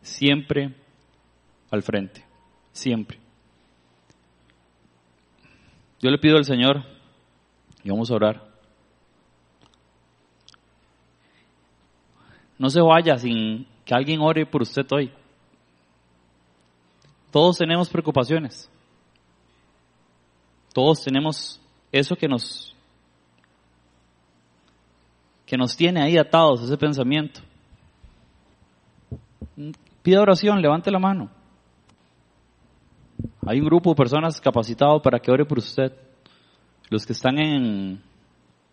siempre 0.00 0.74
al 1.70 1.82
frente, 1.82 2.24
siempre. 2.72 3.18
Yo 6.00 6.10
le 6.10 6.18
pido 6.18 6.36
al 6.36 6.44
Señor, 6.44 6.84
y 7.82 7.90
vamos 7.90 8.10
a 8.10 8.14
orar, 8.14 8.48
no 12.58 12.70
se 12.70 12.80
vaya 12.80 13.18
sin 13.18 13.66
que 13.84 13.94
alguien 13.94 14.20
ore 14.20 14.46
por 14.46 14.62
usted 14.62 14.86
hoy. 14.92 15.12
Todos 17.30 17.58
tenemos 17.58 17.88
preocupaciones. 17.88 18.70
Todos 20.72 21.02
tenemos 21.02 21.60
eso 21.92 22.16
que 22.16 22.28
nos 22.28 22.74
que 25.46 25.56
nos 25.56 25.76
tiene 25.76 26.02
ahí 26.02 26.16
atados 26.16 26.62
ese 26.62 26.76
pensamiento. 26.76 27.40
Pida 30.02 30.20
oración, 30.20 30.60
levante 30.60 30.90
la 30.90 30.98
mano. 30.98 31.30
Hay 33.46 33.60
un 33.60 33.66
grupo 33.66 33.90
de 33.90 33.96
personas 33.96 34.40
capacitados 34.40 35.02
para 35.02 35.18
que 35.18 35.30
ore 35.30 35.44
por 35.44 35.58
usted. 35.58 35.92
Los 36.88 37.06
que 37.06 37.12
están 37.12 37.38
en, 37.38 38.02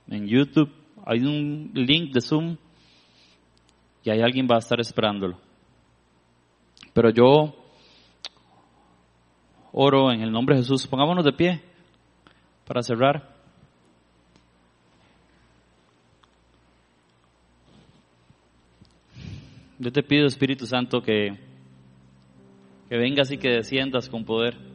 en 0.08 0.28
YouTube, 0.28 0.71
hay 1.06 1.19
un 1.19 1.71
link 1.74 2.13
de 2.13 2.21
Zoom 2.21 2.58
y 4.03 4.09
hay 4.09 4.21
alguien 4.21 4.47
va 4.49 4.55
a 4.55 4.59
estar 4.59 4.79
esperándolo. 4.79 5.37
Pero 6.93 7.09
yo 7.09 7.55
oro 9.71 10.11
en 10.11 10.21
el 10.21 10.31
nombre 10.31 10.55
de 10.55 10.61
Jesús. 10.61 10.87
Pongámonos 10.87 11.23
de 11.23 11.33
pie 11.33 11.61
para 12.65 12.81
cerrar. 12.81 13.29
Yo 19.79 19.91
te 19.91 20.04
pido, 20.04 20.27
Espíritu 20.27 20.67
Santo, 20.67 21.02
que, 21.02 21.39
que 22.87 22.97
vengas 22.97 23.31
y 23.31 23.37
que 23.37 23.49
desciendas 23.49 24.10
con 24.10 24.25
poder. 24.25 24.71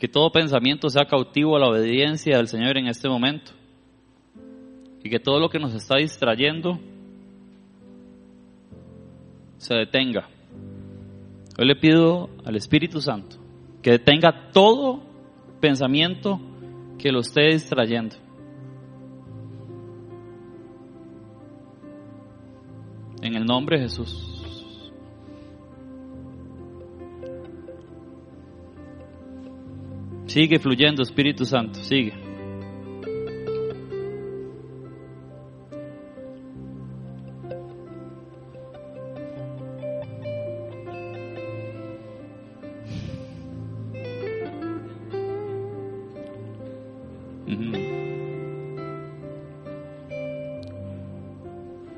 Que 0.00 0.08
todo 0.08 0.32
pensamiento 0.32 0.88
sea 0.88 1.04
cautivo 1.04 1.56
a 1.56 1.60
la 1.60 1.68
obediencia 1.68 2.38
del 2.38 2.48
Señor 2.48 2.78
en 2.78 2.86
este 2.86 3.06
momento. 3.06 3.52
Y 5.04 5.10
que 5.10 5.20
todo 5.20 5.38
lo 5.38 5.50
que 5.50 5.58
nos 5.58 5.74
está 5.74 5.98
distrayendo 5.98 6.80
se 9.58 9.74
detenga. 9.74 10.26
Hoy 11.58 11.66
le 11.66 11.76
pido 11.76 12.30
al 12.46 12.56
Espíritu 12.56 13.02
Santo 13.02 13.36
que 13.82 13.90
detenga 13.90 14.50
todo 14.52 15.02
pensamiento 15.60 16.40
que 16.98 17.12
lo 17.12 17.20
esté 17.20 17.48
distrayendo. 17.48 18.16
En 23.20 23.34
el 23.34 23.44
nombre 23.44 23.76
de 23.76 23.82
Jesús. 23.82 24.29
Sigue 30.30 30.60
fluyendo, 30.60 31.02
Espíritu 31.02 31.44
Santo, 31.44 31.80
sigue. 31.80 32.12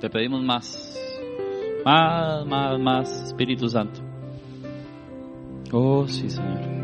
Te 0.01 0.09
pedimos 0.09 0.43
más, 0.43 0.99
más, 1.85 2.47
más, 2.47 2.81
más, 2.81 3.23
Espíritu 3.25 3.69
Santo. 3.69 4.01
Oh, 5.71 6.09
sí, 6.09 6.31
Señor. 6.31 6.82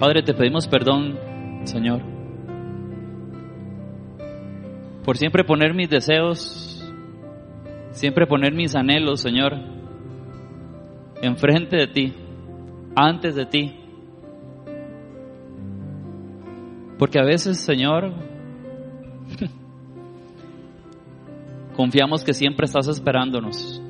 Padre, 0.00 0.22
te 0.22 0.32
pedimos 0.32 0.66
perdón, 0.66 1.18
Señor, 1.64 2.00
por 5.04 5.18
siempre 5.18 5.44
poner 5.44 5.74
mis 5.74 5.90
deseos, 5.90 6.90
siempre 7.90 8.26
poner 8.26 8.54
mis 8.54 8.74
anhelos, 8.74 9.20
Señor, 9.20 9.58
enfrente 11.20 11.76
de 11.76 11.86
ti, 11.86 12.14
antes 12.96 13.34
de 13.34 13.44
ti. 13.44 13.76
Porque 16.98 17.18
a 17.18 17.24
veces, 17.24 17.60
Señor, 17.60 18.14
confiamos 21.76 22.24
que 22.24 22.32
siempre 22.32 22.64
estás 22.64 22.88
esperándonos. 22.88 23.82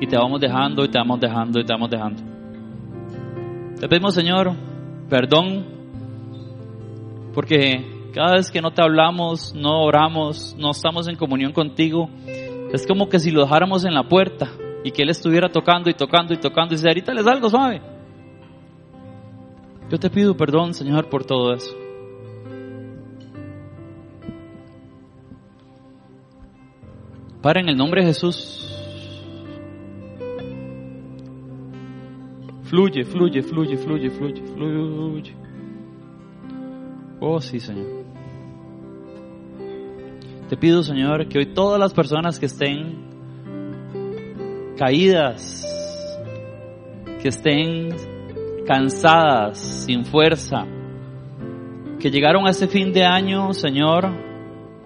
Y 0.00 0.06
te 0.06 0.16
vamos 0.16 0.40
dejando 0.40 0.86
y 0.86 0.88
te 0.88 0.98
vamos 0.98 1.20
dejando 1.20 1.60
y 1.60 1.64
te 1.66 1.72
vamos 1.74 1.90
dejando. 1.90 2.27
Te 3.80 3.88
pedimos, 3.88 4.14
Señor, 4.14 4.54
perdón, 5.08 5.64
porque 7.32 8.10
cada 8.12 8.34
vez 8.34 8.50
que 8.50 8.60
no 8.60 8.72
te 8.72 8.82
hablamos, 8.82 9.54
no 9.54 9.84
oramos, 9.84 10.56
no 10.58 10.72
estamos 10.72 11.06
en 11.06 11.14
comunión 11.14 11.52
contigo, 11.52 12.10
es 12.72 12.84
como 12.88 13.08
que 13.08 13.20
si 13.20 13.30
lo 13.30 13.42
dejáramos 13.42 13.84
en 13.84 13.94
la 13.94 14.08
puerta 14.08 14.50
y 14.82 14.90
que 14.90 15.02
Él 15.02 15.10
estuviera 15.10 15.48
tocando 15.48 15.88
y 15.90 15.94
tocando 15.94 16.34
y 16.34 16.38
tocando 16.38 16.74
y 16.74 16.76
dice, 16.76 16.88
ahorita 16.88 17.14
les 17.14 17.26
algo 17.28 17.48
suave. 17.50 17.80
Yo 19.88 19.98
te 19.98 20.10
pido 20.10 20.36
perdón, 20.36 20.74
Señor, 20.74 21.08
por 21.08 21.24
todo 21.24 21.54
eso. 21.54 21.72
Padre, 27.40 27.60
en 27.60 27.68
el 27.68 27.76
nombre 27.76 28.00
de 28.00 28.08
Jesús, 28.08 28.77
Fluye, 32.68 33.02
fluye, 33.04 33.42
fluye, 33.42 33.76
fluye, 33.78 34.10
fluye, 34.10 34.42
fluye. 34.54 35.34
Oh, 37.18 37.40
sí, 37.40 37.60
Señor. 37.60 38.04
Te 40.50 40.56
pido, 40.56 40.82
Señor, 40.82 41.28
que 41.28 41.38
hoy 41.38 41.46
todas 41.54 41.80
las 41.80 41.94
personas 41.94 42.38
que 42.38 42.44
estén 42.44 43.06
caídas, 44.76 45.64
que 47.22 47.28
estén 47.28 47.88
cansadas, 48.66 49.58
sin 49.58 50.04
fuerza, 50.04 50.66
que 51.98 52.10
llegaron 52.10 52.46
a 52.46 52.50
este 52.50 52.68
fin 52.68 52.92
de 52.92 53.04
año, 53.04 53.54
Señor, 53.54 54.10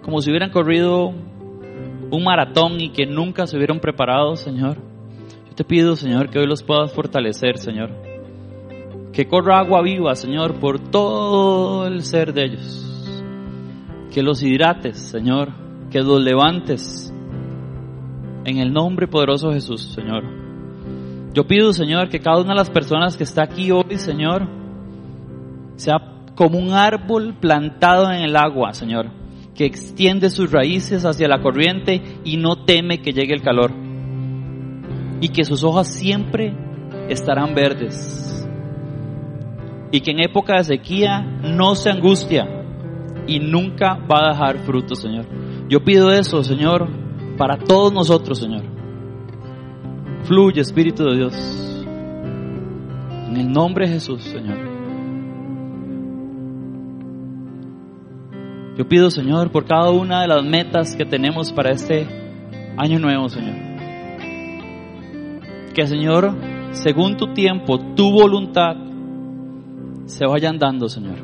como 0.03 0.21
si 0.21 0.31
hubieran 0.31 0.51
corrido 0.51 1.09
un 1.09 2.25
maratón 2.25 2.81
y 2.81 2.91
que 2.91 3.07
nunca 3.07 3.49
se 3.49 3.57
hubieran 3.57 3.81
preparado, 3.81 4.37
Señor. 4.37 4.92
Te 5.55 5.65
pido, 5.65 5.97
Señor, 5.97 6.31
que 6.31 6.39
hoy 6.39 6.47
los 6.47 6.63
puedas 6.63 6.93
fortalecer, 6.93 7.59
Señor. 7.59 7.91
Que 9.13 9.27
corra 9.27 9.59
agua 9.59 9.83
viva, 9.83 10.15
Señor, 10.15 10.55
por 10.55 10.79
todo 10.79 11.87
el 11.87 12.03
ser 12.03 12.33
de 12.33 12.45
ellos. 12.45 13.21
Que 14.11 14.23
los 14.23 14.43
hidrates, 14.43 14.99
Señor. 14.99 15.51
Que 15.91 16.01
los 16.01 16.23
levantes. 16.23 17.13
En 18.45 18.59
el 18.59 18.73
nombre 18.73 19.09
poderoso 19.09 19.49
de 19.49 19.55
Jesús, 19.55 19.93
Señor. 19.95 20.25
Yo 21.35 21.47
pido, 21.47 21.73
Señor, 21.75 22.09
que 22.09 22.21
cada 22.21 22.41
una 22.41 22.55
de 22.55 22.59
las 22.59 22.71
personas 22.71 23.17
que 23.17 23.25
está 23.25 23.43
aquí 23.43 23.71
hoy, 23.71 23.99
Señor, 23.99 24.49
sea 25.77 25.99
como 26.35 26.59
un 26.59 26.73
árbol 26.73 27.37
plantado 27.39 28.11
en 28.11 28.23
el 28.23 28.37
agua, 28.37 28.73
Señor, 28.73 29.11
que 29.55 29.67
extiende 29.67 30.31
sus 30.31 30.51
raíces 30.51 31.05
hacia 31.05 31.29
la 31.29 31.43
corriente 31.43 32.21
y 32.25 32.39
no 32.39 32.65
teme 32.65 33.03
que 33.03 33.13
llegue 33.13 33.35
el 33.35 33.43
calor 33.43 33.82
y 35.23 35.29
que 35.29 35.45
sus 35.45 35.63
hojas 35.63 35.87
siempre 35.87 36.53
estarán 37.09 37.55
verdes. 37.55 38.45
Y 39.93 40.01
que 40.01 40.11
en 40.11 40.21
época 40.21 40.57
de 40.57 40.65
sequía 40.65 41.21
no 41.21 41.77
se 41.77 41.91
angustia 41.91 42.49
y 43.29 43.39
nunca 43.39 43.95
va 43.95 44.27
a 44.27 44.29
dejar 44.33 44.59
fruto, 44.65 44.97
Señor. 44.97 45.25
Yo 45.69 45.85
pido 45.85 46.11
eso, 46.11 46.43
Señor, 46.43 46.89
para 47.39 47.57
todos 47.57 47.93
nosotros, 47.93 48.41
Señor. 48.41 48.65
Fluye, 50.25 50.61
Espíritu 50.61 51.05
de 51.05 51.17
Dios. 51.17 51.85
En 53.29 53.37
el 53.37 53.53
nombre 53.53 53.87
de 53.87 53.93
Jesús, 53.93 54.25
Señor. 54.25 54.59
Yo 58.77 58.89
pido, 58.89 59.09
Señor, 59.09 59.53
por 59.53 59.67
cada 59.67 59.91
una 59.91 60.23
de 60.23 60.29
las 60.29 60.43
metas 60.43 60.97
que 60.97 61.05
tenemos 61.05 61.53
para 61.53 61.71
este 61.71 62.09
año 62.77 62.99
nuevo, 62.99 63.29
Señor 63.29 63.72
que 65.73 65.87
Señor, 65.87 66.35
según 66.73 67.17
tu 67.17 67.33
tiempo, 67.33 67.79
tu 67.95 68.11
voluntad, 68.11 68.77
se 70.07 70.27
vayan 70.27 70.59
dando, 70.59 70.89
Señor. 70.89 71.17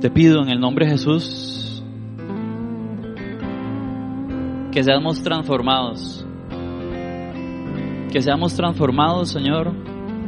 Te 0.00 0.10
pido 0.10 0.42
en 0.42 0.48
el 0.48 0.58
nombre 0.58 0.86
de 0.86 0.92
Jesús 0.92 1.84
que 4.72 4.82
seamos 4.82 5.22
transformados, 5.22 6.26
que 8.10 8.20
seamos 8.20 8.54
transformados, 8.54 9.30
Señor, 9.30 9.72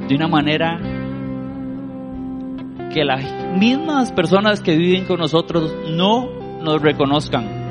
de 0.06 0.14
una 0.14 0.28
manera 0.28 0.78
que 2.92 3.04
las 3.04 3.24
mismas 3.58 4.12
personas 4.12 4.60
que 4.60 4.76
viven 4.76 5.06
con 5.06 5.18
nosotros 5.18 5.74
no 5.90 6.28
nos 6.62 6.80
reconozcan 6.80 7.63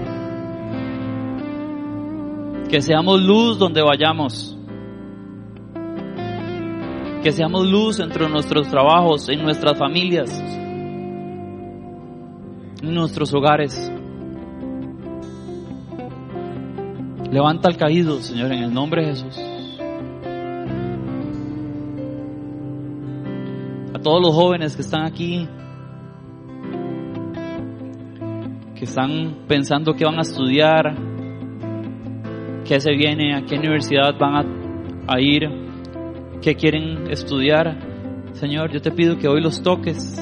que 2.74 2.82
seamos 2.82 3.21
luz 3.21 3.59
donde 3.59 3.84
vayamos. 3.84 4.57
Que 7.21 7.32
seamos 7.32 7.69
luz 7.69 7.99
entre 7.99 8.28
nuestros 8.28 8.67
trabajos, 8.67 9.30
en 9.30 9.43
nuestras 9.43 9.78
familias, 9.78 10.32
en 12.82 12.95
nuestros 12.95 13.32
hogares. 13.32 13.91
Levanta 17.32 17.69
al 17.69 17.78
caído, 17.78 18.19
Señor, 18.21 18.51
en 18.51 18.63
el 18.63 18.74
nombre 18.74 19.05
de 19.05 19.09
Jesús. 19.09 19.38
A 23.93 23.99
todos 23.99 24.19
los 24.19 24.34
jóvenes 24.34 24.76
que 24.76 24.82
están 24.82 25.05
aquí, 25.05 25.47
que 28.74 28.86
están 28.86 29.45
pensando 29.47 29.93
que 29.93 30.05
van 30.05 30.17
a 30.17 30.21
estudiar, 30.21 31.12
qué 32.66 32.80
se 32.80 32.91
viene, 32.91 33.36
a 33.36 33.43
qué 33.43 33.57
universidad 33.57 34.18
van 34.18 34.36
a, 34.36 35.14
a 35.14 35.20
ir, 35.20 35.49
qué 36.41 36.55
quieren 36.55 37.11
estudiar. 37.11 37.78
Señor, 38.34 38.72
yo 38.72 38.82
te 38.82 38.91
pido 38.91 39.18
que 39.18 39.28
hoy 39.28 39.41
los 39.41 39.61
toques 39.61 40.20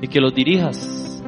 y 0.00 0.08
que 0.08 0.20
los 0.20 0.34
dirijas, 0.34 1.22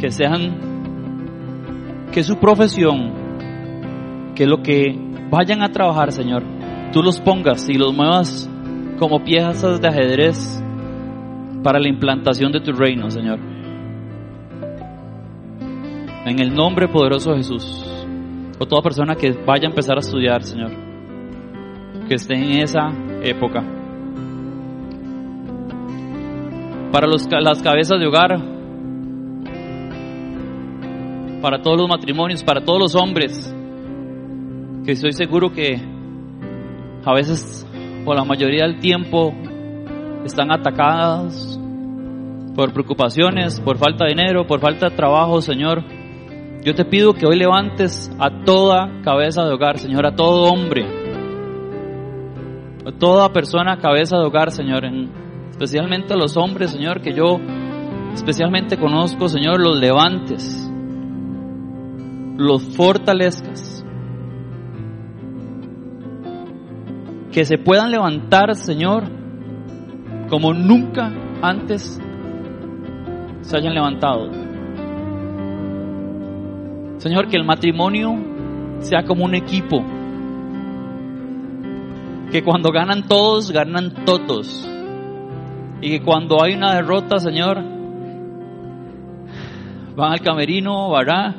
que 0.00 0.10
sean, 0.10 2.08
que 2.12 2.22
su 2.22 2.36
profesión, 2.36 4.32
que 4.34 4.46
lo 4.46 4.62
que 4.62 4.96
vayan 5.30 5.62
a 5.62 5.70
trabajar, 5.70 6.12
Señor, 6.12 6.42
tú 6.92 7.02
los 7.02 7.20
pongas 7.20 7.68
y 7.68 7.74
los 7.74 7.94
muevas 7.94 8.48
como 8.98 9.22
piezas 9.24 9.80
de 9.80 9.88
ajedrez 9.88 10.62
para 11.62 11.78
la 11.78 11.88
implantación 11.88 12.52
de 12.52 12.60
tu 12.60 12.72
reino, 12.72 13.10
Señor. 13.10 13.51
En 16.24 16.40
el 16.40 16.54
nombre 16.54 16.88
poderoso 16.88 17.32
de 17.32 17.38
Jesús. 17.38 17.84
O 18.58 18.66
toda 18.66 18.82
persona 18.82 19.16
que 19.16 19.32
vaya 19.32 19.66
a 19.66 19.70
empezar 19.70 19.96
a 19.96 20.00
estudiar, 20.00 20.42
Señor. 20.44 20.70
Que 22.08 22.14
esté 22.14 22.34
en 22.34 22.62
esa 22.62 22.90
época. 23.22 23.62
Para 26.92 27.06
los, 27.06 27.28
las 27.30 27.62
cabezas 27.62 27.98
de 27.98 28.06
hogar. 28.06 28.40
Para 31.40 31.60
todos 31.60 31.76
los 31.76 31.88
matrimonios, 31.88 32.44
para 32.44 32.64
todos 32.64 32.78
los 32.78 32.94
hombres. 32.94 33.52
Que 34.84 34.92
estoy 34.92 35.12
seguro 35.12 35.50
que 35.50 35.80
a 37.04 37.14
veces 37.14 37.66
o 38.04 38.14
la 38.14 38.24
mayoría 38.24 38.64
del 38.64 38.78
tiempo 38.78 39.32
están 40.24 40.52
atacadas 40.52 41.58
por 42.54 42.72
preocupaciones, 42.72 43.60
por 43.60 43.78
falta 43.78 44.04
de 44.04 44.10
dinero, 44.10 44.46
por 44.46 44.60
falta 44.60 44.88
de 44.88 44.96
trabajo, 44.96 45.40
Señor. 45.40 45.82
Yo 46.64 46.74
te 46.76 46.84
pido 46.84 47.12
que 47.12 47.26
hoy 47.26 47.36
levantes 47.36 48.08
a 48.20 48.44
toda 48.44 49.02
cabeza 49.02 49.42
de 49.44 49.52
hogar, 49.52 49.78
Señor, 49.78 50.06
a 50.06 50.14
todo 50.14 50.44
hombre, 50.44 50.86
a 52.86 52.92
toda 52.92 53.32
persona 53.32 53.78
cabeza 53.78 54.16
de 54.16 54.24
hogar, 54.24 54.52
Señor, 54.52 54.84
especialmente 55.50 56.14
a 56.14 56.16
los 56.16 56.36
hombres, 56.36 56.70
Señor, 56.70 57.00
que 57.00 57.14
yo 57.14 57.40
especialmente 58.14 58.76
conozco, 58.76 59.26
Señor, 59.26 59.60
los 59.60 59.76
levantes, 59.80 60.70
los 62.36 62.62
fortalezcas, 62.76 63.84
que 67.32 67.44
se 67.44 67.58
puedan 67.58 67.90
levantar, 67.90 68.54
Señor, 68.54 69.02
como 70.28 70.54
nunca 70.54 71.12
antes 71.42 72.00
se 73.40 73.56
hayan 73.56 73.74
levantado. 73.74 74.41
Señor, 77.02 77.26
que 77.26 77.36
el 77.36 77.42
matrimonio 77.42 78.14
sea 78.78 79.02
como 79.02 79.24
un 79.24 79.34
equipo. 79.34 79.84
Que 82.30 82.44
cuando 82.44 82.70
ganan 82.70 83.08
todos, 83.08 83.50
ganan 83.50 84.04
todos. 84.04 84.64
Y 85.80 85.90
que 85.90 86.00
cuando 86.00 86.40
hay 86.40 86.54
una 86.54 86.76
derrota, 86.76 87.18
Señor, 87.18 87.60
van 89.96 90.12
al 90.12 90.20
camerino, 90.20 90.92
¿verdad? 90.92 91.34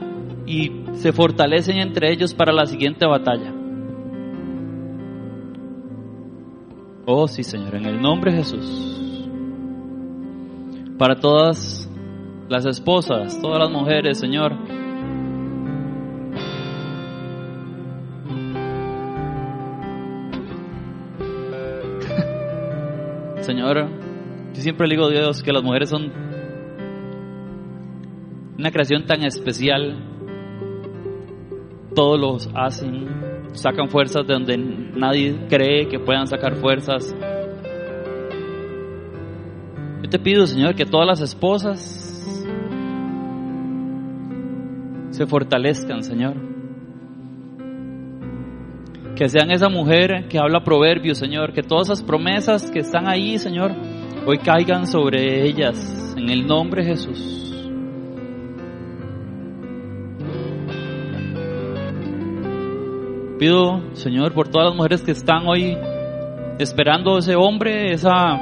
Y 0.45 0.69
se 0.95 1.13
fortalecen 1.13 1.77
entre 1.77 2.11
ellos 2.11 2.33
para 2.33 2.51
la 2.51 2.65
siguiente 2.65 3.05
batalla. 3.05 3.53
Oh, 7.05 7.25
sí, 7.29 7.43
Señor, 7.43 7.75
en 7.75 7.85
el 7.85 8.01
nombre 8.01 8.33
de 8.33 8.39
Jesús. 8.39 9.29
Para 10.97 11.21
todas 11.21 11.89
las 12.49 12.65
esposas, 12.65 13.39
todas 13.39 13.59
las 13.59 13.71
mujeres, 13.71 14.19
Señor. 14.19 14.82
Señor, 23.43 23.89
yo 24.53 24.61
siempre 24.61 24.87
le 24.87 24.95
digo 24.95 25.07
a 25.07 25.09
Dios 25.09 25.43
que 25.43 25.51
las 25.51 25.61
mujeres 25.61 25.89
son 25.89 26.13
una 28.57 28.71
creación 28.71 29.05
tan 29.05 29.21
especial. 29.25 30.01
Todos 31.93 32.17
los 32.17 32.49
hacen, 32.55 33.05
sacan 33.51 33.89
fuerzas 33.89 34.25
de 34.25 34.33
donde 34.33 34.57
nadie 34.57 35.45
cree 35.49 35.89
que 35.89 35.99
puedan 35.99 36.25
sacar 36.25 36.55
fuerzas. 36.55 37.13
Yo 40.01 40.09
te 40.09 40.19
pido, 40.19 40.47
Señor, 40.47 40.75
que 40.75 40.85
todas 40.85 41.05
las 41.05 41.19
esposas 41.19 41.81
se 45.09 45.25
fortalezcan, 45.27 46.01
Señor. 46.01 46.52
Que 49.15 49.29
sean 49.29 49.51
esa 49.51 49.69
mujer 49.69 50.27
que 50.27 50.39
habla 50.39 50.63
proverbios, 50.63 51.19
Señor. 51.19 51.53
Que 51.53 51.61
todas 51.61 51.87
esas 51.87 52.01
promesas 52.01 52.71
que 52.71 52.79
están 52.79 53.07
ahí, 53.07 53.37
Señor, 53.37 53.71
hoy 54.25 54.39
caigan 54.39 54.87
sobre 54.87 55.45
ellas. 55.45 56.15
En 56.17 56.29
el 56.29 56.47
nombre 56.47 56.83
de 56.83 56.89
Jesús. 56.89 57.39
Pido, 63.37 63.83
Señor, 63.93 64.33
por 64.33 64.47
todas 64.47 64.69
las 64.69 64.75
mujeres 64.75 65.01
que 65.01 65.11
están 65.11 65.47
hoy 65.47 65.77
esperando 66.59 67.17
ese 67.17 67.35
hombre, 67.35 67.91
esa... 67.91 68.39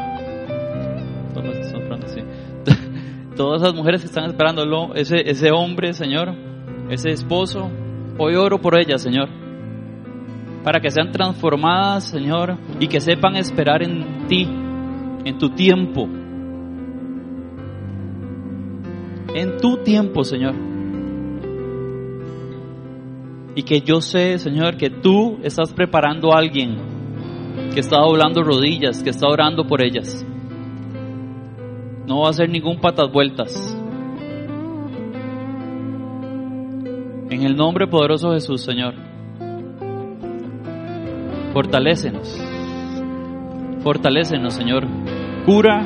Todas 3.35 3.63
esas 3.63 3.73
mujeres 3.73 4.01
que 4.01 4.07
están 4.07 4.25
esperándolo, 4.25 4.93
ese, 4.93 5.27
ese 5.27 5.49
hombre, 5.51 5.93
Señor, 5.93 6.35
ese 6.89 7.09
esposo. 7.09 7.71
Hoy 8.19 8.35
oro 8.35 8.61
por 8.61 8.77
ellas, 8.77 9.01
Señor, 9.01 9.29
para 10.63 10.79
que 10.79 10.91
sean 10.91 11.11
transformadas, 11.11 12.05
Señor, 12.05 12.57
y 12.79 12.87
que 12.87 12.99
sepan 12.99 13.35
esperar 13.35 13.81
en 13.83 14.27
ti, 14.27 14.47
en 15.25 15.37
tu 15.37 15.49
tiempo. 15.49 16.07
En 19.33 19.57
tu 19.57 19.77
tiempo, 19.77 20.23
Señor. 20.23 20.53
Y 23.55 23.63
que 23.63 23.81
yo 23.81 24.01
sé, 24.01 24.37
Señor, 24.37 24.77
que 24.77 24.89
tú 24.89 25.39
estás 25.43 25.73
preparando 25.73 26.33
a 26.33 26.37
alguien 26.37 26.77
que 27.73 27.79
está 27.79 27.97
doblando 27.99 28.43
rodillas, 28.43 29.03
que 29.03 29.09
está 29.09 29.27
orando 29.27 29.65
por 29.65 29.81
ellas. 29.81 30.25
No 32.07 32.21
va 32.21 32.29
a 32.29 32.33
ser 32.33 32.49
ningún 32.49 32.79
patas 32.79 33.11
vueltas. 33.11 33.77
En 37.29 37.43
el 37.43 37.55
nombre 37.55 37.87
poderoso 37.87 38.29
de 38.29 38.35
Jesús, 38.35 38.61
Señor. 38.61 39.10
Fortalécenos. 41.53 42.41
Fortalécenos, 43.83 44.53
Señor. 44.53 44.87
Cura, 45.45 45.85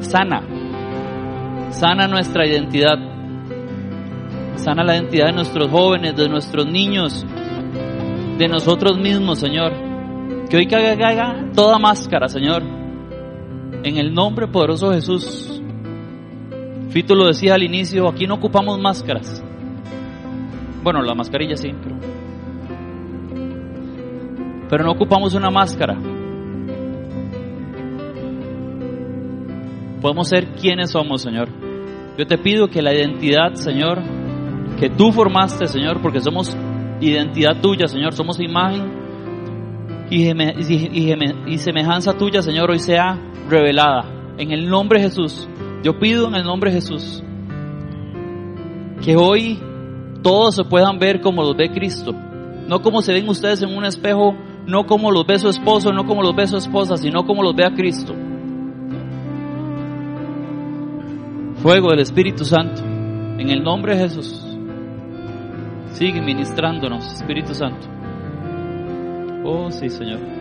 sana. 0.00 0.42
Sana 1.70 2.06
nuestra 2.06 2.46
identidad. 2.46 2.98
Sana 4.56 4.84
la 4.84 4.96
identidad 4.96 5.26
de 5.26 5.32
nuestros 5.32 5.68
jóvenes, 5.68 6.14
de 6.14 6.28
nuestros 6.28 6.66
niños, 6.66 7.26
de 8.38 8.48
nosotros 8.48 8.98
mismos, 8.98 9.38
Señor. 9.38 9.72
Que 10.48 10.56
hoy 10.58 10.66
caiga 10.66 11.50
toda 11.54 11.78
máscara, 11.78 12.28
Señor. 12.28 12.62
En 12.62 13.96
el 13.96 14.14
nombre 14.14 14.46
poderoso 14.46 14.90
de 14.90 14.96
Jesús. 14.96 15.60
Fito 16.90 17.14
lo 17.14 17.26
decía 17.26 17.54
al 17.54 17.62
inicio, 17.62 18.06
aquí 18.06 18.26
no 18.26 18.34
ocupamos 18.34 18.78
máscaras. 18.78 19.42
Bueno, 20.82 21.00
la 21.00 21.14
mascarilla 21.14 21.56
sí, 21.56 21.70
pero, 21.82 21.96
pero 24.72 24.84
no 24.84 24.92
ocupamos 24.92 25.34
una 25.34 25.50
máscara. 25.50 25.98
Podemos 30.00 30.26
ser 30.26 30.54
quienes 30.54 30.92
somos, 30.92 31.20
Señor. 31.20 31.50
Yo 32.16 32.26
te 32.26 32.38
pido 32.38 32.68
que 32.68 32.80
la 32.80 32.94
identidad, 32.94 33.52
Señor, 33.52 33.98
que 34.80 34.88
tú 34.88 35.12
formaste, 35.12 35.66
Señor, 35.66 36.00
porque 36.00 36.20
somos 36.20 36.56
identidad 37.02 37.60
tuya, 37.60 37.86
Señor, 37.86 38.14
somos 38.14 38.40
imagen 38.40 38.90
y, 40.08 41.58
semejanza 41.58 42.16
tuya, 42.16 42.40
Señor, 42.40 42.70
hoy 42.70 42.78
sea 42.78 43.20
revelada. 43.50 44.06
En 44.38 44.52
el 44.52 44.70
nombre 44.70 45.00
de 45.00 45.10
Jesús. 45.10 45.50
Yo 45.82 45.98
pido 45.98 46.28
en 46.28 46.34
el 46.34 46.44
nombre 46.44 46.70
de 46.70 46.80
Jesús 46.80 47.22
que 49.04 49.16
hoy 49.16 49.58
todos 50.22 50.54
se 50.54 50.64
puedan 50.64 50.98
ver 50.98 51.20
como 51.20 51.42
los 51.42 51.58
ve 51.58 51.70
Cristo. 51.70 52.14
No 52.66 52.80
como 52.80 53.02
se 53.02 53.12
ven 53.12 53.28
ustedes 53.28 53.60
en 53.62 53.76
un 53.76 53.84
espejo, 53.84 54.34
no 54.66 54.86
como 54.86 55.10
los 55.10 55.26
ve 55.26 55.38
su 55.38 55.48
esposo, 55.48 55.92
no 55.92 56.06
como 56.06 56.22
los 56.22 56.34
ve 56.34 56.46
su 56.46 56.56
esposa, 56.56 56.96
sino 56.96 57.24
como 57.24 57.42
los 57.42 57.54
ve 57.54 57.64
a 57.64 57.74
Cristo. 57.74 58.14
Fuego 61.56 61.90
del 61.90 62.00
Espíritu 62.00 62.44
Santo, 62.44 62.82
en 62.82 63.50
el 63.50 63.62
nombre 63.62 63.94
de 63.94 64.02
Jesús. 64.02 64.44
Sigue 65.92 66.20
ministrándonos, 66.20 67.06
Espíritu 67.12 67.54
Santo. 67.54 67.86
Oh, 69.44 69.70
sí, 69.70 69.88
Señor. 69.88 70.31